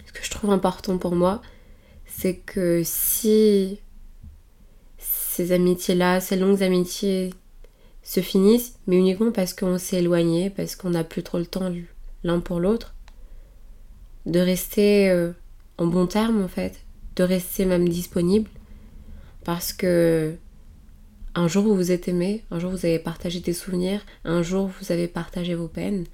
ce 0.06 0.12
que 0.12 0.24
je 0.24 0.32
trouve 0.32 0.52
important 0.52 0.98
pour 0.98 1.16
moi, 1.16 1.42
c'est 2.06 2.36
que 2.36 2.82
si 2.84 3.80
ces 4.98 5.52
amitiés-là, 5.52 6.20
ces 6.20 6.36
longues 6.36 6.64
amitiés 6.64 7.34
se 8.04 8.22
finissent, 8.22 8.80
mais 8.88 8.98
uniquement 8.98 9.32
parce 9.32 9.54
qu'on 9.54 9.78
s'est 9.78 9.98
éloigné, 9.98 10.50
parce 10.50 10.76
qu'on 10.76 10.90
n'a 10.92 11.04
plus 11.04 11.24
trop 11.24 11.38
le 11.38 11.46
temps 11.46 11.72
l'un 12.24 12.40
pour 12.40 12.60
l'autre, 12.60 12.96
de 14.26 14.40
rester 14.40 15.10
euh, 15.10 15.32
en 15.78 15.88
bon 15.88 16.08
terme 16.08 16.44
en 16.44 16.48
fait, 16.48 16.82
de 17.16 17.24
rester 17.24 17.66
même 17.66 17.88
disponible 17.88 18.50
parce 19.44 19.72
que 19.72 20.36
un 21.38 21.48
jour 21.48 21.64
vous 21.64 21.76
vous 21.76 21.92
êtes 21.92 22.08
aimé, 22.08 22.44
un 22.50 22.58
jour 22.58 22.72
vous 22.72 22.88
avez 22.88 22.98
partagé 22.98 23.40
des 23.40 23.54
souvenirs, 23.54 24.04
un 24.26 24.42
jour 24.42 24.72
vous 24.82 24.92
avez 24.92 25.08
partagé 25.08 25.54
vos 25.54 25.68
peines, 25.68 26.06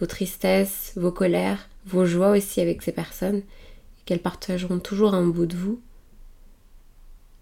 vos 0.00 0.06
tristesses, 0.06 0.92
vos 0.96 1.12
colères, 1.12 1.68
vos 1.86 2.04
joies 2.04 2.36
aussi 2.36 2.60
avec 2.60 2.82
ces 2.82 2.90
personnes, 2.90 3.42
qu'elles 4.04 4.18
partageront 4.18 4.80
toujours 4.80 5.14
un 5.14 5.24
bout 5.24 5.46
de 5.46 5.54
vous, 5.56 5.80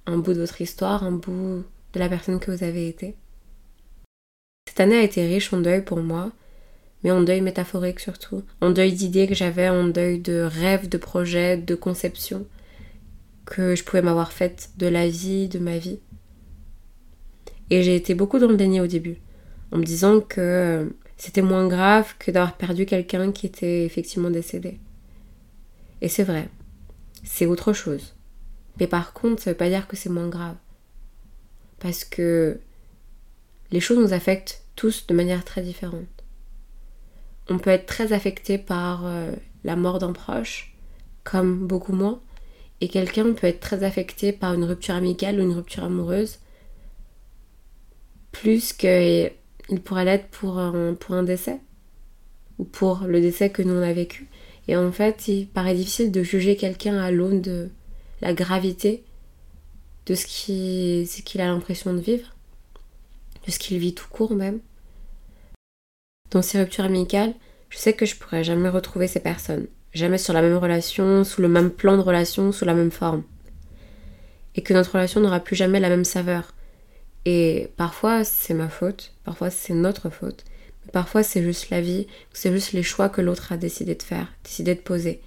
un 0.04 0.18
bout 0.18 0.34
de 0.34 0.40
votre 0.40 0.60
histoire, 0.60 1.02
un 1.02 1.12
bout 1.12 1.64
de 1.94 1.98
la 1.98 2.10
personne 2.10 2.38
que 2.38 2.50
vous 2.50 2.62
avez 2.62 2.88
été. 2.88 3.14
Cette 4.68 4.80
année 4.80 4.98
a 4.98 5.02
été 5.02 5.26
riche 5.26 5.50
en 5.54 5.62
deuil 5.62 5.82
pour 5.82 6.02
moi, 6.02 6.30
mais 7.04 7.10
en 7.10 7.22
deuil 7.22 7.40
métaphorique 7.40 8.00
surtout, 8.00 8.42
en 8.60 8.68
deuil 8.68 8.92
d'idées 8.92 9.28
que 9.28 9.34
j'avais, 9.34 9.70
en 9.70 9.84
deuil 9.84 10.18
de 10.18 10.42
rêves, 10.42 10.90
de 10.90 10.98
projets, 10.98 11.56
de 11.56 11.74
conceptions 11.74 12.46
que 13.46 13.74
je 13.74 13.82
pouvais 13.82 14.02
m'avoir 14.02 14.30
faites 14.30 14.72
de 14.76 14.88
la 14.88 15.08
vie, 15.08 15.48
de 15.48 15.58
ma 15.58 15.78
vie. 15.78 16.00
Et 17.70 17.82
j'ai 17.82 17.96
été 17.96 18.14
beaucoup 18.14 18.38
dans 18.38 18.48
le 18.48 18.56
déni 18.56 18.80
au 18.80 18.86
début, 18.86 19.16
en 19.72 19.78
me 19.78 19.84
disant 19.84 20.20
que 20.20 20.92
c'était 21.16 21.42
moins 21.42 21.66
grave 21.68 22.14
que 22.18 22.30
d'avoir 22.30 22.56
perdu 22.56 22.86
quelqu'un 22.86 23.32
qui 23.32 23.46
était 23.46 23.84
effectivement 23.84 24.30
décédé. 24.30 24.78
Et 26.00 26.08
c'est 26.08 26.24
vrai, 26.24 26.48
c'est 27.22 27.46
autre 27.46 27.72
chose. 27.72 28.14
Mais 28.78 28.86
par 28.86 29.12
contre, 29.12 29.42
ça 29.42 29.50
veut 29.50 29.56
pas 29.56 29.68
dire 29.68 29.86
que 29.86 29.96
c'est 29.96 30.10
moins 30.10 30.28
grave. 30.28 30.56
Parce 31.78 32.04
que 32.04 32.60
les 33.70 33.80
choses 33.80 33.98
nous 33.98 34.12
affectent 34.12 34.62
tous 34.76 35.06
de 35.06 35.14
manière 35.14 35.44
très 35.44 35.62
différente 35.62 36.06
on 37.48 37.58
peut 37.58 37.70
être 37.70 37.86
très 37.86 38.12
affecté 38.12 38.58
par 38.58 39.04
euh, 39.04 39.32
la 39.64 39.76
mort 39.76 39.98
d'un 39.98 40.12
proche, 40.12 40.74
comme 41.22 41.66
beaucoup 41.66 41.92
moins, 41.92 42.20
et 42.80 42.88
quelqu'un 42.88 43.32
peut 43.32 43.46
être 43.46 43.60
très 43.60 43.84
affecté 43.84 44.32
par 44.32 44.54
une 44.54 44.64
rupture 44.64 44.94
amicale 44.94 45.38
ou 45.38 45.42
une 45.42 45.52
rupture 45.54 45.84
amoureuse, 45.84 46.38
plus 48.34 48.72
qu'il 48.72 49.30
pourrait 49.84 50.04
l'être 50.04 50.28
pour 50.28 50.58
un, 50.58 51.22
décès, 51.22 51.60
ou 52.58 52.64
pour 52.64 53.04
le 53.06 53.20
décès 53.20 53.50
que 53.50 53.62
nous 53.62 53.74
on 53.74 53.82
a 53.82 53.92
vécu. 53.92 54.28
Et 54.68 54.76
en 54.76 54.92
fait, 54.92 55.28
il 55.28 55.46
paraît 55.46 55.74
difficile 55.74 56.12
de 56.12 56.22
juger 56.22 56.56
quelqu'un 56.56 56.98
à 56.98 57.10
l'aune 57.10 57.40
de 57.40 57.70
la 58.20 58.34
gravité 58.34 59.02
de 60.06 60.14
ce 60.14 60.26
qu'il 60.26 61.40
a 61.40 61.46
l'impression 61.46 61.94
de 61.94 62.00
vivre, 62.00 62.34
de 63.46 63.50
ce 63.50 63.58
qu'il 63.58 63.78
vit 63.78 63.94
tout 63.94 64.08
court 64.08 64.34
même 64.34 64.60
dans 66.34 66.42
ces 66.42 66.58
ruptures 66.58 66.84
amicales, 66.84 67.32
je 67.70 67.78
sais 67.78 67.92
que 67.92 68.06
je 68.06 68.16
pourrais 68.16 68.44
jamais 68.44 68.68
retrouver 68.68 69.06
ces 69.06 69.20
personnes, 69.20 69.66
jamais 69.92 70.18
sur 70.18 70.34
la 70.34 70.42
même 70.42 70.56
relation, 70.56 71.24
sous 71.24 71.40
le 71.40 71.48
même 71.48 71.70
plan 71.70 71.96
de 71.96 72.02
relation, 72.02 72.52
sous 72.52 72.64
la 72.64 72.74
même 72.74 72.90
forme. 72.90 73.22
Et 74.56 74.62
que 74.62 74.74
notre 74.74 74.92
relation 74.92 75.20
n'aura 75.20 75.40
plus 75.40 75.56
jamais 75.56 75.80
la 75.80 75.88
même 75.88 76.04
saveur. 76.04 76.53
Et 77.24 77.68
parfois 77.76 78.24
c'est 78.24 78.54
ma 78.54 78.68
faute, 78.68 79.12
parfois 79.24 79.50
c'est 79.50 79.74
notre 79.74 80.10
faute, 80.10 80.44
mais 80.84 80.92
parfois 80.92 81.22
c'est 81.22 81.42
juste 81.42 81.70
la 81.70 81.80
vie, 81.80 82.06
c'est 82.32 82.52
juste 82.52 82.72
les 82.72 82.82
choix 82.82 83.08
que 83.08 83.20
l'autre 83.20 83.52
a 83.52 83.56
décidé 83.56 83.94
de 83.94 84.02
faire, 84.02 84.32
décidé 84.44 84.74
de 84.74 84.80
poser. 84.80 85.20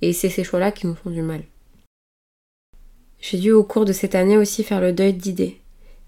Et 0.00 0.12
c'est 0.12 0.30
ces 0.30 0.42
choix-là 0.42 0.72
qui 0.72 0.86
nous 0.86 0.96
font 0.96 1.10
du 1.10 1.22
mal. 1.22 1.42
J'ai 3.20 3.38
dû 3.38 3.52
au 3.52 3.62
cours 3.62 3.84
de 3.84 3.92
cette 3.92 4.16
année 4.16 4.36
aussi 4.36 4.64
faire 4.64 4.80
le 4.80 4.92
deuil 4.92 5.14
d'idées, 5.14 5.60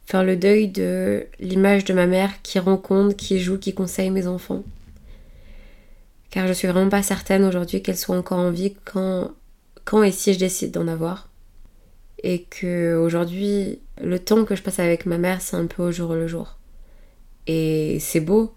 faire 0.05 0.24
le 0.24 0.37
deuil 0.37 0.66
de 0.66 1.27
l'image 1.38 1.85
de 1.85 1.94
ma 1.94 2.07
mère 2.07 2.42
qui 2.42 2.59
rencontre, 2.59 3.16
qui 3.16 3.38
joue, 3.38 3.57
qui 3.57 3.72
conseille 3.72 4.11
mes 4.11 4.27
enfants. 4.27 4.64
Car 6.31 6.48
je 6.48 6.53
suis 6.53 6.66
vraiment 6.66 6.90
pas 6.90 7.05
certaine 7.05 7.44
aujourd'hui 7.44 7.83
qu'elle 7.83 7.96
soit 7.96 8.16
encore 8.16 8.40
en 8.40 8.50
vie 8.50 8.74
quand, 8.85 9.31
quand 9.85 10.03
et 10.03 10.11
si 10.11 10.35
je 10.35 10.40
décide 10.40 10.72
d'en 10.72 10.88
avoir. 10.88 11.29
Et 12.24 12.44
que 12.44 12.96
aujourd'hui, 12.96 13.80
le 14.02 14.18
temps 14.18 14.44
que 14.44 14.56
je 14.56 14.62
passe 14.62 14.78
avec 14.78 15.04
ma 15.04 15.18
mère, 15.18 15.42
c'est 15.42 15.56
un 15.56 15.66
peu 15.66 15.82
au 15.82 15.92
jour 15.92 16.14
le 16.14 16.26
jour. 16.26 16.58
Et 17.46 17.98
c'est 18.00 18.20
beau, 18.20 18.54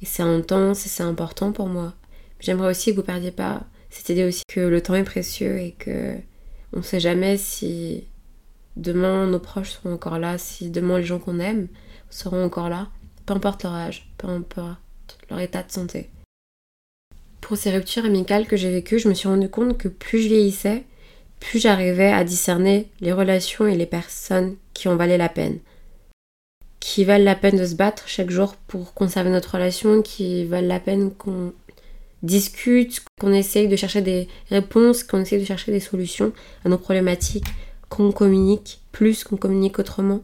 et 0.00 0.06
c'est 0.06 0.22
intense, 0.22 0.86
et 0.86 0.88
c'est 0.88 1.02
important 1.02 1.52
pour 1.52 1.68
moi. 1.68 1.94
J'aimerais 2.40 2.70
aussi 2.70 2.90
que 2.90 2.96
vous 2.96 3.02
perdiez 3.02 3.30
pas 3.30 3.66
cette 3.90 4.08
idée 4.08 4.24
aussi 4.24 4.42
que 4.48 4.60
le 4.60 4.80
temps 4.80 4.94
est 4.94 5.04
précieux 5.04 5.58
et 5.58 5.72
que 5.72 6.16
on 6.72 6.82
sait 6.82 7.00
jamais 7.00 7.36
si 7.36 8.04
Demain, 8.76 9.26
nos 9.26 9.38
proches 9.38 9.72
seront 9.72 9.94
encore 9.94 10.18
là. 10.18 10.38
Si 10.38 10.70
demain, 10.70 10.98
les 10.98 11.04
gens 11.04 11.18
qu'on 11.18 11.38
aime 11.38 11.68
seront 12.08 12.44
encore 12.44 12.68
là, 12.68 12.88
peu 13.26 13.34
importe 13.34 13.62
leur 13.62 13.74
âge, 13.74 14.10
peu 14.16 14.28
importe 14.28 14.78
leur 15.28 15.40
état 15.40 15.62
de 15.62 15.70
santé. 15.70 16.08
Pour 17.40 17.56
ces 17.56 17.72
ruptures 17.72 18.04
amicales 18.04 18.46
que 18.46 18.56
j'ai 18.56 18.70
vécues, 18.70 18.98
je 18.98 19.08
me 19.08 19.14
suis 19.14 19.28
rendu 19.28 19.48
compte 19.48 19.76
que 19.76 19.88
plus 19.88 20.22
je 20.22 20.28
vieillissais, 20.28 20.84
plus 21.40 21.58
j'arrivais 21.58 22.12
à 22.12 22.22
discerner 22.22 22.88
les 23.00 23.12
relations 23.12 23.66
et 23.66 23.76
les 23.76 23.86
personnes 23.86 24.56
qui 24.74 24.88
en 24.88 24.96
valaient 24.96 25.18
la 25.18 25.28
peine? 25.28 25.58
Qui 26.78 27.04
valent 27.04 27.24
la 27.24 27.34
peine 27.34 27.58
de 27.58 27.66
se 27.66 27.74
battre 27.74 28.04
chaque 28.06 28.30
jour 28.30 28.54
pour 28.68 28.94
conserver 28.94 29.30
notre 29.30 29.54
relation, 29.54 30.02
qui 30.02 30.44
valent 30.44 30.68
la 30.68 30.80
peine 30.80 31.10
qu'on 31.12 31.52
discute, 32.22 33.02
qu'on 33.18 33.32
essaye 33.32 33.68
de 33.68 33.76
chercher 33.76 34.02
des 34.02 34.28
réponses, 34.50 35.02
qu'on 35.02 35.20
essaye 35.20 35.40
de 35.40 35.46
chercher 35.46 35.72
des 35.72 35.80
solutions 35.80 36.32
à 36.64 36.68
nos 36.68 36.78
problématiques, 36.78 37.48
qu'on 37.88 38.12
communique 38.12 38.80
plus, 38.92 39.24
qu'on 39.24 39.36
communique 39.36 39.78
autrement? 39.78 40.22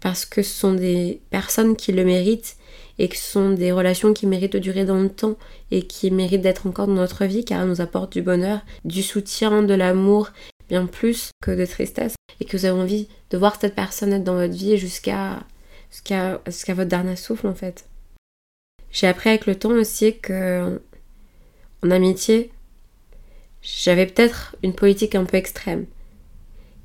Parce 0.00 0.24
que 0.24 0.42
ce 0.42 0.54
sont 0.54 0.74
des 0.74 1.20
personnes 1.30 1.76
qui 1.76 1.92
le 1.92 2.04
méritent 2.04 2.56
et 3.00 3.08
que 3.08 3.16
ce 3.16 3.32
sont 3.32 3.50
des 3.52 3.72
relations 3.72 4.12
qui 4.12 4.26
méritent 4.26 4.52
de 4.52 4.58
durer 4.58 4.84
dans 4.84 5.00
le 5.00 5.08
temps 5.08 5.36
et 5.70 5.86
qui 5.86 6.10
méritent 6.10 6.42
d'être 6.42 6.66
encore 6.66 6.86
dans 6.86 6.92
notre 6.92 7.24
vie 7.24 7.46
car 7.46 7.62
elles 7.62 7.68
nous 7.68 7.80
apportent 7.80 8.12
du 8.12 8.20
bonheur, 8.20 8.60
du 8.84 9.02
soutien, 9.02 9.62
de 9.62 9.72
l'amour, 9.72 10.28
bien 10.68 10.84
plus 10.84 11.30
que 11.42 11.50
de 11.50 11.64
tristesse. 11.64 12.14
Et 12.40 12.44
que 12.44 12.58
vous 12.58 12.66
avez 12.66 12.78
envie 12.78 13.08
de 13.30 13.38
voir 13.38 13.58
cette 13.58 13.74
personne 13.74 14.12
être 14.12 14.22
dans 14.22 14.34
votre 14.34 14.52
vie 14.52 14.76
jusqu'à 14.76 15.40
jusqu'à 15.90 16.42
jusqu'à 16.44 16.74
votre 16.74 16.90
dernier 16.90 17.16
souffle 17.16 17.46
en 17.46 17.54
fait. 17.54 17.86
J'ai 18.90 19.06
appris 19.06 19.30
avec 19.30 19.46
le 19.46 19.54
temps 19.54 19.70
aussi 19.70 20.18
que 20.18 20.78
en 21.82 21.90
amitié, 21.90 22.50
j'avais 23.62 24.04
peut-être 24.04 24.56
une 24.62 24.74
politique 24.74 25.14
un 25.14 25.24
peu 25.24 25.38
extrême, 25.38 25.86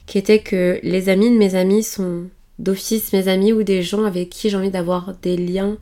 qui 0.06 0.17
était 0.17 0.39
que 0.39 0.80
les 0.82 1.10
amis 1.10 1.30
de 1.30 1.38
mes 1.38 1.56
amis 1.56 1.84
sont 1.84 2.30
d'office 2.58 3.12
mes 3.12 3.28
amis 3.28 3.51
ou 3.51 3.63
des 3.63 3.84
gens 3.84 4.06
avec 4.06 4.30
qui 4.30 4.49
j'ai 4.49 4.56
envie 4.56 4.71
d'avoir 4.71 5.13
des 5.21 5.36
liens 5.36 5.78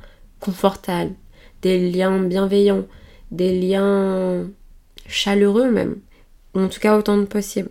des 1.62 1.92
liens 1.92 2.20
bienveillants, 2.24 2.86
des 3.32 3.60
liens 3.60 4.48
chaleureux 5.08 5.72
même, 5.72 5.98
ou 6.54 6.60
en 6.60 6.68
tout 6.68 6.80
cas 6.80 6.98
autant 6.98 7.18
de 7.18 7.26
possible. 7.26 7.70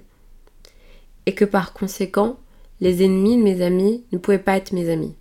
Et 1.26 1.34
que 1.34 1.44
par 1.44 1.72
conséquent, 1.72 2.38
les 2.80 3.04
ennemis 3.04 3.36
de 3.36 3.42
mes 3.42 3.62
amis 3.62 4.04
ne 4.12 4.18
pouvaient 4.18 4.38
pas 4.38 4.56
être 4.56 4.72
mes 4.72 4.90
amis. 4.90 5.14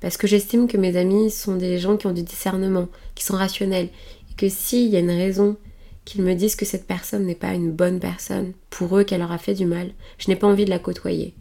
Parce 0.00 0.16
que 0.16 0.26
j'estime 0.26 0.68
que 0.68 0.76
mes 0.76 0.96
amis 0.96 1.30
sont 1.30 1.56
des 1.56 1.78
gens 1.78 1.96
qui 1.96 2.06
ont 2.06 2.12
du 2.12 2.22
discernement, 2.22 2.88
qui 3.14 3.24
sont 3.24 3.36
rationnels, 3.36 3.88
et 4.30 4.34
que 4.36 4.48
s'il 4.48 4.88
y 4.88 4.96
a 4.96 5.00
une 5.00 5.10
raison 5.10 5.56
qu'ils 6.04 6.22
me 6.22 6.34
disent 6.34 6.56
que 6.56 6.66
cette 6.66 6.86
personne 6.86 7.24
n'est 7.24 7.34
pas 7.34 7.54
une 7.54 7.72
bonne 7.72 8.00
personne, 8.00 8.52
pour 8.70 8.98
eux 8.98 9.04
qu'elle 9.04 9.20
leur 9.20 9.32
a 9.32 9.38
fait 9.38 9.54
du 9.54 9.64
mal, 9.64 9.92
je 10.18 10.28
n'ai 10.28 10.36
pas 10.36 10.46
envie 10.46 10.66
de 10.66 10.70
la 10.70 10.78
côtoyer. 10.78 11.34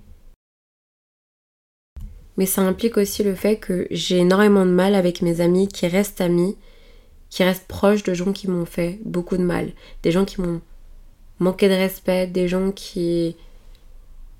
Mais 2.37 2.45
ça 2.45 2.61
implique 2.61 2.97
aussi 2.97 3.23
le 3.23 3.35
fait 3.35 3.57
que 3.57 3.87
j'ai 3.91 4.17
énormément 4.17 4.65
de 4.65 4.71
mal 4.71 4.95
avec 4.95 5.21
mes 5.21 5.41
amis 5.41 5.67
qui 5.67 5.87
restent 5.87 6.21
amis, 6.21 6.57
qui 7.29 7.43
restent 7.43 7.67
proches 7.67 8.03
de 8.03 8.13
gens 8.13 8.33
qui 8.33 8.49
m'ont 8.49 8.65
fait 8.65 8.99
beaucoup 9.05 9.37
de 9.37 9.43
mal, 9.43 9.71
des 10.03 10.11
gens 10.11 10.25
qui 10.25 10.41
m'ont 10.41 10.61
manqué 11.39 11.69
de 11.69 11.73
respect, 11.73 12.27
des 12.27 12.47
gens 12.47 12.71
qui 12.71 13.35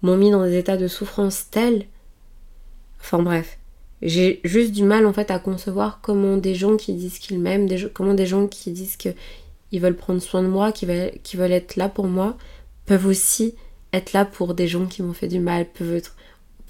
m'ont 0.02 0.18
mis 0.18 0.32
dans 0.32 0.44
des 0.44 0.58
états 0.58 0.78
de 0.78 0.88
souffrance 0.88 1.50
tels. 1.50 1.86
Enfin 3.00 3.22
bref, 3.22 3.58
j'ai 4.02 4.40
juste 4.44 4.72
du 4.72 4.84
mal 4.84 5.06
en 5.06 5.14
fait 5.14 5.32
à 5.32 5.40
concevoir 5.40 6.00
comment 6.02 6.38
des 6.38 6.56
gens 6.56 6.78
qui 6.78 6.94
disent 6.94 7.20
qu'ils 7.20 7.40
m'aiment, 7.40 7.68
comment 7.94 8.14
des 8.14 8.26
gens 8.26 8.48
qui 8.48 8.72
disent 8.72 8.98
qu'ils 8.98 9.82
veulent 9.82 9.96
prendre 9.96 10.22
soin 10.22 10.44
de 10.44 10.48
moi, 10.48 10.72
qui 10.72 10.86
veulent, 10.86 11.52
être 11.52 11.76
là 11.76 11.90
pour 11.90 12.08
moi, 12.08 12.38
peuvent 12.86 13.08
aussi 13.08 13.56
être 13.94 14.14
là 14.14 14.26
pour 14.26 14.54
des 14.54 14.68
gens 14.68 14.86
qui 14.86 15.02
m'ont 15.02 15.14
fait 15.14 15.28
du 15.28 15.40
mal, 15.40 15.66
peuvent, 15.72 16.02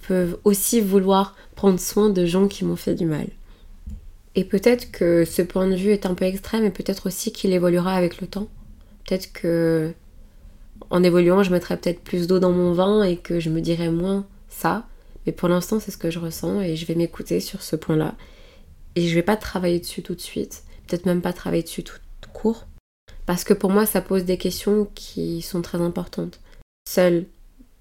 peuvent 0.08 0.38
aussi 0.44 0.82
vouloir 0.82 1.36
prendre 1.56 1.80
soin 1.80 2.10
de 2.10 2.26
gens 2.26 2.48
qui 2.48 2.65
m'ont 2.65 2.76
fait 2.76 2.96
du 2.96 3.06
mal. 3.06 3.28
Et 4.36 4.44
peut-être 4.44 4.91
que 4.91 5.24
ce 5.26 5.41
point 5.41 5.68
de 5.68 5.76
vue 5.76 5.91
est 5.91 6.06
un 6.06 6.13
peu 6.13 6.26
extrême 6.26 6.65
et 6.65 6.70
peut-être 6.70 7.08
aussi 7.08 7.32
qu'il 7.32 7.54
évoluera 7.54 7.94
avec 7.94 8.20
le 8.20 8.28
temps. 8.28 8.48
Peut-être 9.06 9.32
que 9.32 9.94
en 10.89 11.04
évoluant, 11.04 11.41
je 11.44 11.52
mettrai 11.52 11.78
peut-être 11.78 12.02
plus 12.02 12.28
d'eau 12.28 12.39
dans 12.39 12.52
mon 12.52 12.74
vin 12.74 13.04
et 13.04 13.18
que 13.18 13.39
je 13.39 13.50
me 13.50 13.62
dirai 13.62 13.89
moins 13.89 14.26
ça. 14.50 14.86
Mais 15.26 15.32
pour 15.32 15.48
l'instant, 15.48 15.80
c'est 15.80 15.91
ce 15.91 15.98
que 15.98 16.12
je 16.12 16.20
ressens 16.20 16.62
et 16.62 16.76
je 16.76 16.86
vais 16.86 16.96
m'écouter 16.96 17.39
sur 17.39 17.62
ce 17.62 17.76
point-là. 17.76 18.15
Et 18.96 19.08
je 19.08 19.15
vais 19.15 19.24
pas 19.24 19.38
travailler 19.38 19.80
dessus 19.80 20.04
tout 20.04 20.15
de 20.15 20.22
suite. 20.22 20.63
Peut-être 20.88 21.06
même 21.06 21.22
pas 21.22 21.34
travailler 21.34 21.63
dessus 21.63 21.84
tout 21.84 21.96
court. 22.34 22.68
Parce 23.26 23.44
que 23.44 23.54
pour 23.54 23.72
moi, 23.72 23.86
ça 23.86 24.02
pose 24.02 24.26
des 24.26 24.38
questions 24.38 24.88
qui 24.94 25.41
sont 25.41 25.62
très 25.62 25.82
importantes. 25.82 26.39
Celle 26.88 27.26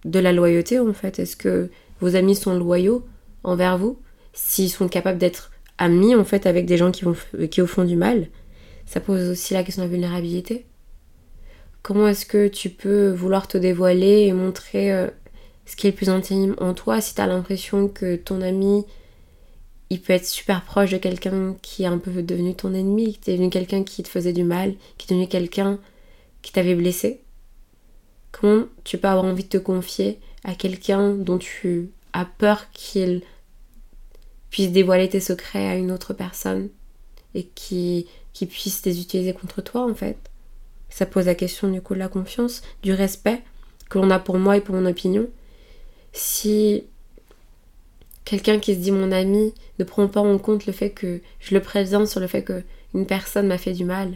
de 0.04 0.18
la 0.18 0.32
loyauté, 0.32 0.78
en 0.78 0.94
fait. 0.94 1.18
Est-ce 1.18 1.36
que 1.36 1.70
vos 2.00 2.16
amis 2.16 2.34
sont 2.34 2.54
loyaux 2.54 3.04
envers 3.42 3.78
vous 3.78 3.98
S'ils 4.32 4.70
sont 4.70 4.88
capables 4.88 5.18
d'être 5.18 5.52
amis, 5.78 6.14
en 6.14 6.24
fait, 6.24 6.46
avec 6.46 6.66
des 6.66 6.76
gens 6.76 6.90
qui, 6.90 7.04
vont, 7.04 7.16
qui 7.50 7.64
font 7.66 7.84
du 7.84 7.96
mal 7.96 8.28
Ça 8.84 9.00
pose 9.00 9.30
aussi 9.30 9.54
la 9.54 9.62
question 9.62 9.82
de 9.82 9.88
la 9.88 9.92
vulnérabilité. 9.92 10.66
Comment 11.82 12.08
est-ce 12.08 12.26
que 12.26 12.48
tu 12.48 12.70
peux 12.70 13.10
vouloir 13.10 13.46
te 13.46 13.58
dévoiler 13.58 14.22
et 14.26 14.32
montrer 14.32 14.92
euh, 14.92 15.08
ce 15.66 15.76
qui 15.76 15.86
est 15.86 15.90
le 15.90 15.96
plus 15.96 16.08
intime 16.08 16.56
en 16.58 16.74
toi 16.74 17.00
si 17.00 17.14
tu 17.14 17.20
as 17.20 17.26
l'impression 17.26 17.88
que 17.88 18.16
ton 18.16 18.40
ami 18.40 18.84
il 19.90 20.00
peut 20.00 20.14
être 20.14 20.26
super 20.26 20.64
proche 20.64 20.90
de 20.90 20.96
quelqu'un 20.96 21.56
qui 21.62 21.84
est 21.84 21.86
un 21.86 21.98
peu 21.98 22.10
devenu 22.22 22.54
ton 22.54 22.74
ennemi, 22.74 23.18
qui 23.18 23.30
est 23.30 23.34
devenu 23.34 23.50
quelqu'un 23.50 23.84
qui 23.84 24.02
te 24.02 24.08
faisait 24.08 24.32
du 24.32 24.42
mal, 24.42 24.74
qui 24.98 25.06
est 25.06 25.14
devenu 25.14 25.28
quelqu'un 25.28 25.78
qui 26.42 26.52
t'avait 26.52 26.74
blessé? 26.74 27.20
Comment 28.32 28.64
tu 28.82 28.98
peux 28.98 29.08
avoir 29.08 29.26
envie 29.26 29.44
de 29.44 29.48
te 29.48 29.58
confier 29.58 30.18
à 30.44 30.54
quelqu'un 30.54 31.14
dont 31.14 31.38
tu 31.38 31.90
as 32.12 32.24
peur 32.24 32.70
qu'il 32.72 33.22
puisse 34.50 34.70
dévoiler 34.70 35.08
tes 35.08 35.20
secrets 35.20 35.66
à 35.66 35.74
une 35.74 35.90
autre 35.90 36.14
personne 36.14 36.68
et 37.34 37.44
qui, 37.54 38.06
puisse 38.48 38.84
les 38.84 39.00
utiliser 39.00 39.32
contre 39.32 39.62
toi 39.62 39.88
en 39.88 39.94
fait 39.94 40.18
ça 40.94 41.06
pose 41.06 41.26
la 41.26 41.34
question 41.34 41.68
du 41.72 41.82
coup 41.82 41.94
de 41.94 41.98
la 41.98 42.06
confiance, 42.06 42.62
du 42.84 42.92
respect 42.92 43.42
que 43.90 43.98
l'on 43.98 44.10
a 44.10 44.20
pour 44.20 44.38
moi 44.38 44.56
et 44.56 44.60
pour 44.60 44.76
mon 44.76 44.86
opinion. 44.86 45.26
Si 46.12 46.84
quelqu'un 48.24 48.60
qui 48.60 48.74
se 48.74 48.78
dit 48.78 48.92
mon 48.92 49.10
ami 49.10 49.52
ne 49.80 49.84
prend 49.84 50.06
pas 50.06 50.20
en 50.20 50.38
compte 50.38 50.66
le 50.66 50.72
fait 50.72 50.90
que 50.90 51.20
je 51.40 51.52
le 51.52 51.60
préviens 51.60 52.06
sur 52.06 52.20
le 52.20 52.28
fait 52.28 52.44
que 52.44 52.62
une 52.94 53.06
personne 53.06 53.48
m'a 53.48 53.58
fait 53.58 53.72
du 53.72 53.84
mal, 53.84 54.14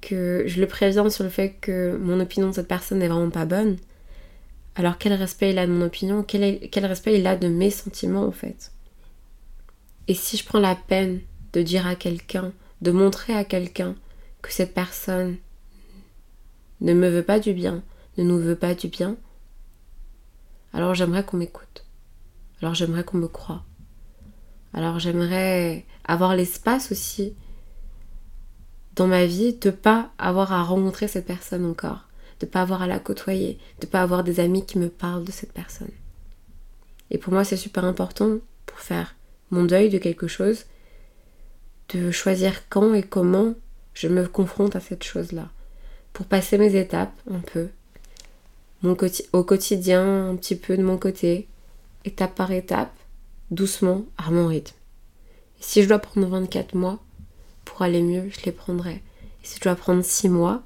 que 0.00 0.44
je 0.46 0.60
le 0.60 0.68
préviens 0.68 1.10
sur 1.10 1.24
le 1.24 1.30
fait 1.30 1.56
que 1.60 1.96
mon 2.00 2.20
opinion 2.20 2.50
de 2.50 2.54
cette 2.54 2.68
personne 2.68 3.00
n'est 3.00 3.08
vraiment 3.08 3.30
pas 3.30 3.44
bonne, 3.44 3.76
alors 4.76 4.98
quel 4.98 5.12
respect 5.12 5.50
il 5.50 5.58
a 5.58 5.66
de 5.66 5.72
mon 5.72 5.86
opinion, 5.86 6.22
quel, 6.22 6.86
respect 6.86 7.18
il 7.18 7.26
a 7.26 7.36
de 7.36 7.48
mes 7.48 7.70
sentiments 7.70 8.24
en 8.24 8.32
fait? 8.32 8.72
Et 10.08 10.14
si 10.14 10.36
je 10.36 10.44
prends 10.44 10.60
la 10.60 10.74
peine 10.74 11.20
de 11.52 11.62
dire 11.62 11.86
à 11.86 11.94
quelqu'un, 11.94 12.52
de 12.80 12.90
montrer 12.90 13.34
à 13.34 13.44
quelqu'un 13.44 13.94
que 14.42 14.52
cette 14.52 14.74
personne 14.74 15.36
ne 16.80 16.94
me 16.94 17.08
veut 17.08 17.22
pas 17.22 17.40
du 17.40 17.52
bien, 17.52 17.82
ne 18.16 18.24
nous 18.24 18.38
veut 18.38 18.56
pas 18.56 18.74
du 18.74 18.88
bien, 18.88 19.16
alors 20.72 20.94
j'aimerais 20.94 21.24
qu'on 21.24 21.36
m'écoute. 21.36 21.84
Alors 22.62 22.74
j'aimerais 22.74 23.04
qu'on 23.04 23.18
me 23.18 23.28
croie. 23.28 23.64
Alors 24.72 24.98
j'aimerais 24.98 25.84
avoir 26.04 26.36
l'espace 26.36 26.92
aussi 26.92 27.34
dans 28.94 29.06
ma 29.06 29.26
vie 29.26 29.54
de 29.54 29.70
pas 29.70 30.10
avoir 30.18 30.52
à 30.52 30.62
rencontrer 30.62 31.08
cette 31.08 31.26
personne 31.26 31.64
encore, 31.64 32.08
de 32.40 32.46
pas 32.46 32.62
avoir 32.62 32.82
à 32.82 32.86
la 32.86 32.98
côtoyer, 32.98 33.58
de 33.80 33.86
pas 33.86 34.02
avoir 34.02 34.24
des 34.24 34.40
amis 34.40 34.64
qui 34.64 34.78
me 34.78 34.88
parlent 34.88 35.24
de 35.24 35.32
cette 35.32 35.52
personne. 35.52 35.90
Et 37.10 37.18
pour 37.18 37.32
moi, 37.32 37.44
c'est 37.44 37.56
super 37.56 37.84
important 37.84 38.38
pour 38.66 38.78
faire 38.78 39.14
mon 39.50 39.64
deuil 39.64 39.90
de 39.90 39.98
quelque 39.98 40.28
chose, 40.28 40.64
de 41.90 42.10
choisir 42.10 42.68
quand 42.68 42.94
et 42.94 43.02
comment 43.02 43.54
je 43.94 44.08
me 44.08 44.26
confronte 44.26 44.76
à 44.76 44.80
cette 44.80 45.04
chose-là. 45.04 45.48
Pour 46.12 46.26
passer 46.26 46.56
mes 46.56 46.76
étapes 46.76 47.12
un 47.30 47.40
peu, 47.40 47.68
au 49.32 49.44
quotidien 49.44 50.30
un 50.30 50.36
petit 50.36 50.56
peu 50.56 50.76
de 50.76 50.82
mon 50.82 50.96
côté, 50.96 51.48
étape 52.04 52.34
par 52.34 52.52
étape, 52.52 52.92
doucement, 53.50 54.04
à 54.16 54.30
mon 54.30 54.46
rythme. 54.46 54.74
Et 55.58 55.62
si 55.62 55.82
je 55.82 55.88
dois 55.88 55.98
prendre 55.98 56.26
24 56.28 56.74
mois 56.74 56.98
pour 57.64 57.82
aller 57.82 58.02
mieux, 58.02 58.30
je 58.30 58.44
les 58.46 58.52
prendrai. 58.52 59.02
Et 59.42 59.46
si 59.46 59.56
je 59.56 59.62
dois 59.62 59.74
prendre 59.74 60.02
6 60.02 60.28
mois, 60.28 60.62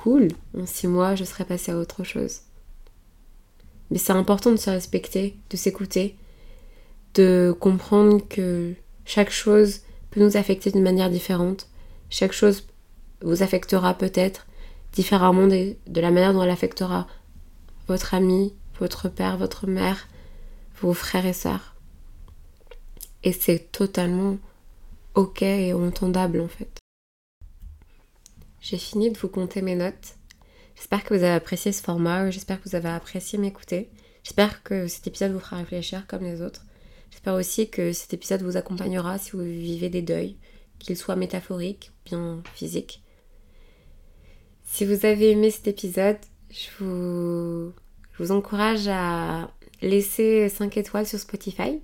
cool, 0.00 0.28
en 0.58 0.64
6 0.64 0.86
mois, 0.86 1.14
je 1.14 1.24
serai 1.24 1.44
passée 1.44 1.72
à 1.72 1.76
autre 1.76 2.04
chose. 2.04 2.40
Mais 3.90 3.98
c'est 3.98 4.14
important 4.14 4.50
de 4.50 4.56
se 4.56 4.70
respecter, 4.70 5.36
de 5.50 5.58
s'écouter, 5.58 6.16
de 7.12 7.54
comprendre 7.60 8.26
que 8.26 8.72
chaque 9.04 9.30
chose 9.30 9.80
peut 10.10 10.20
nous 10.20 10.38
affecter 10.38 10.70
d'une 10.70 10.82
manière 10.82 11.10
différente. 11.10 11.68
Chaque 12.08 12.32
chose 12.32 12.66
vous 13.20 13.42
affectera 13.42 13.92
peut-être 13.92 14.46
différemment 14.92 15.46
de, 15.46 15.76
la 16.00 16.10
manière 16.10 16.32
dont 16.32 16.42
elle 16.42 16.50
affectera 16.50 17.06
votre 17.86 18.14
ami, 18.14 18.54
votre 18.78 19.10
père, 19.10 19.36
votre 19.36 19.66
mère, 19.66 20.08
vos 20.80 20.94
frères 20.94 21.26
et 21.26 21.34
sœurs. 21.34 21.74
Et 23.22 23.32
c'est 23.32 23.70
totalement 23.70 24.38
ok 25.14 25.42
et 25.42 25.74
entendable 25.74 26.40
en 26.40 26.48
fait. 26.48 26.79
J'ai 28.60 28.78
fini 28.78 29.10
de 29.10 29.18
vous 29.18 29.28
compter 29.28 29.62
mes 29.62 29.74
notes. 29.74 30.16
J'espère 30.76 31.04
que 31.04 31.14
vous 31.14 31.22
avez 31.22 31.34
apprécié 31.34 31.72
ce 31.72 31.82
format, 31.82 32.30
j'espère 32.30 32.60
que 32.60 32.68
vous 32.68 32.76
avez 32.76 32.88
apprécié 32.88 33.38
m'écouter. 33.38 33.90
J'espère 34.22 34.62
que 34.62 34.86
cet 34.86 35.06
épisode 35.06 35.32
vous 35.32 35.40
fera 35.40 35.56
réfléchir 35.56 36.06
comme 36.06 36.24
les 36.24 36.42
autres. 36.42 36.66
J'espère 37.10 37.34
aussi 37.34 37.70
que 37.70 37.92
cet 37.92 38.14
épisode 38.14 38.42
vous 38.42 38.56
accompagnera 38.56 39.18
si 39.18 39.32
vous 39.32 39.42
vivez 39.42 39.88
des 39.88 40.02
deuils, 40.02 40.36
qu'ils 40.78 40.96
soient 40.96 41.16
métaphoriques 41.16 41.90
ou 41.90 42.08
bien 42.08 42.42
physiques. 42.54 43.02
Si 44.64 44.84
vous 44.84 45.04
avez 45.04 45.30
aimé 45.30 45.50
cet 45.50 45.66
épisode, 45.66 46.18
je 46.50 46.84
vous, 46.84 47.72
vous 48.18 48.30
encourage 48.30 48.88
à 48.88 49.50
laisser 49.82 50.48
5 50.48 50.76
étoiles 50.76 51.06
sur 51.06 51.18
Spotify, 51.18 51.80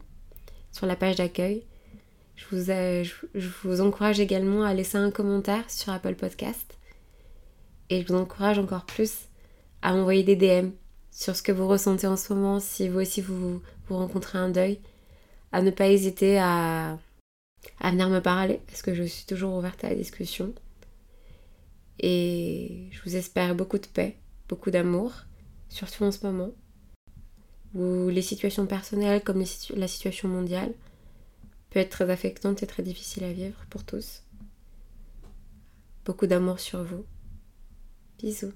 sur 0.73 0.87
la 0.87 0.97
page 0.97 1.17
d'accueil. 1.17 1.65
Je 2.37 3.49
vous, 3.65 3.81
encourage 3.81 4.21
également 4.21 4.63
à 4.63 4.75
laisser 4.75 4.99
un 4.99 5.11
commentaire 5.11 5.69
sur 5.71 5.93
Apple 5.93 6.15
Podcast. 6.15 6.79
Et 7.89 8.03
je 8.03 8.07
vous 8.07 8.19
encourage 8.19 8.59
encore 8.59 8.85
plus 8.85 9.29
à 9.83 9.95
envoyer 9.95 10.23
des 10.23 10.37
DM 10.37 10.71
sur 11.11 11.35
ce 11.35 11.43
que 11.43 11.53
vous 11.53 11.67
ressentez 11.67 12.07
en 12.07 12.17
ce 12.17 12.33
moment, 12.33 12.61
si 12.61 12.89
vous 12.89 13.01
aussi 13.01 13.23
vous, 13.23 13.63
rencontrez 13.89 14.39
un 14.39 14.51
deuil 14.51 14.81
à 15.53 15.63
ne 15.63 15.71
pas 15.71 15.89
hésiter 15.89 16.39
à, 16.39 16.99
à 17.81 17.91
venir 17.91 18.11
me 18.11 18.21
parler 18.21 18.61
parce 18.67 18.83
que 18.83 18.95
je 18.95 19.05
suis 19.05 19.25
toujours 19.25 19.57
ouverte 19.57 19.83
à 19.85 19.89
la 19.89 19.95
discussion. 19.95 20.53
Et 22.01 22.89
je 22.91 23.01
vous 23.05 23.17
espère 23.17 23.55
beaucoup 23.55 23.79
de 23.79 23.87
paix, 23.87 24.17
beaucoup 24.49 24.71
d'amour, 24.71 25.13
surtout 25.71 26.05
en 26.05 26.13
ce 26.13 26.27
moment 26.27 26.51
où 27.75 28.09
les 28.09 28.23
situations 28.23 28.67
personnelles 28.67 29.23
comme 29.23 29.43
la 29.75 29.89
situation 29.89 30.29
mondiale 30.29 30.73
peut 31.77 31.81
être 31.81 31.91
très 31.91 32.09
affectante 32.09 32.63
et 32.63 32.67
très 32.67 32.83
difficile 32.83 33.23
à 33.25 33.35
vivre 33.35 33.67
pour 33.69 33.85
tous. 33.85 34.23
Beaucoup 36.07 36.27
d'amour 36.27 36.59
sur 36.59 36.83
vous. 36.83 37.05
Bisous. 38.19 38.55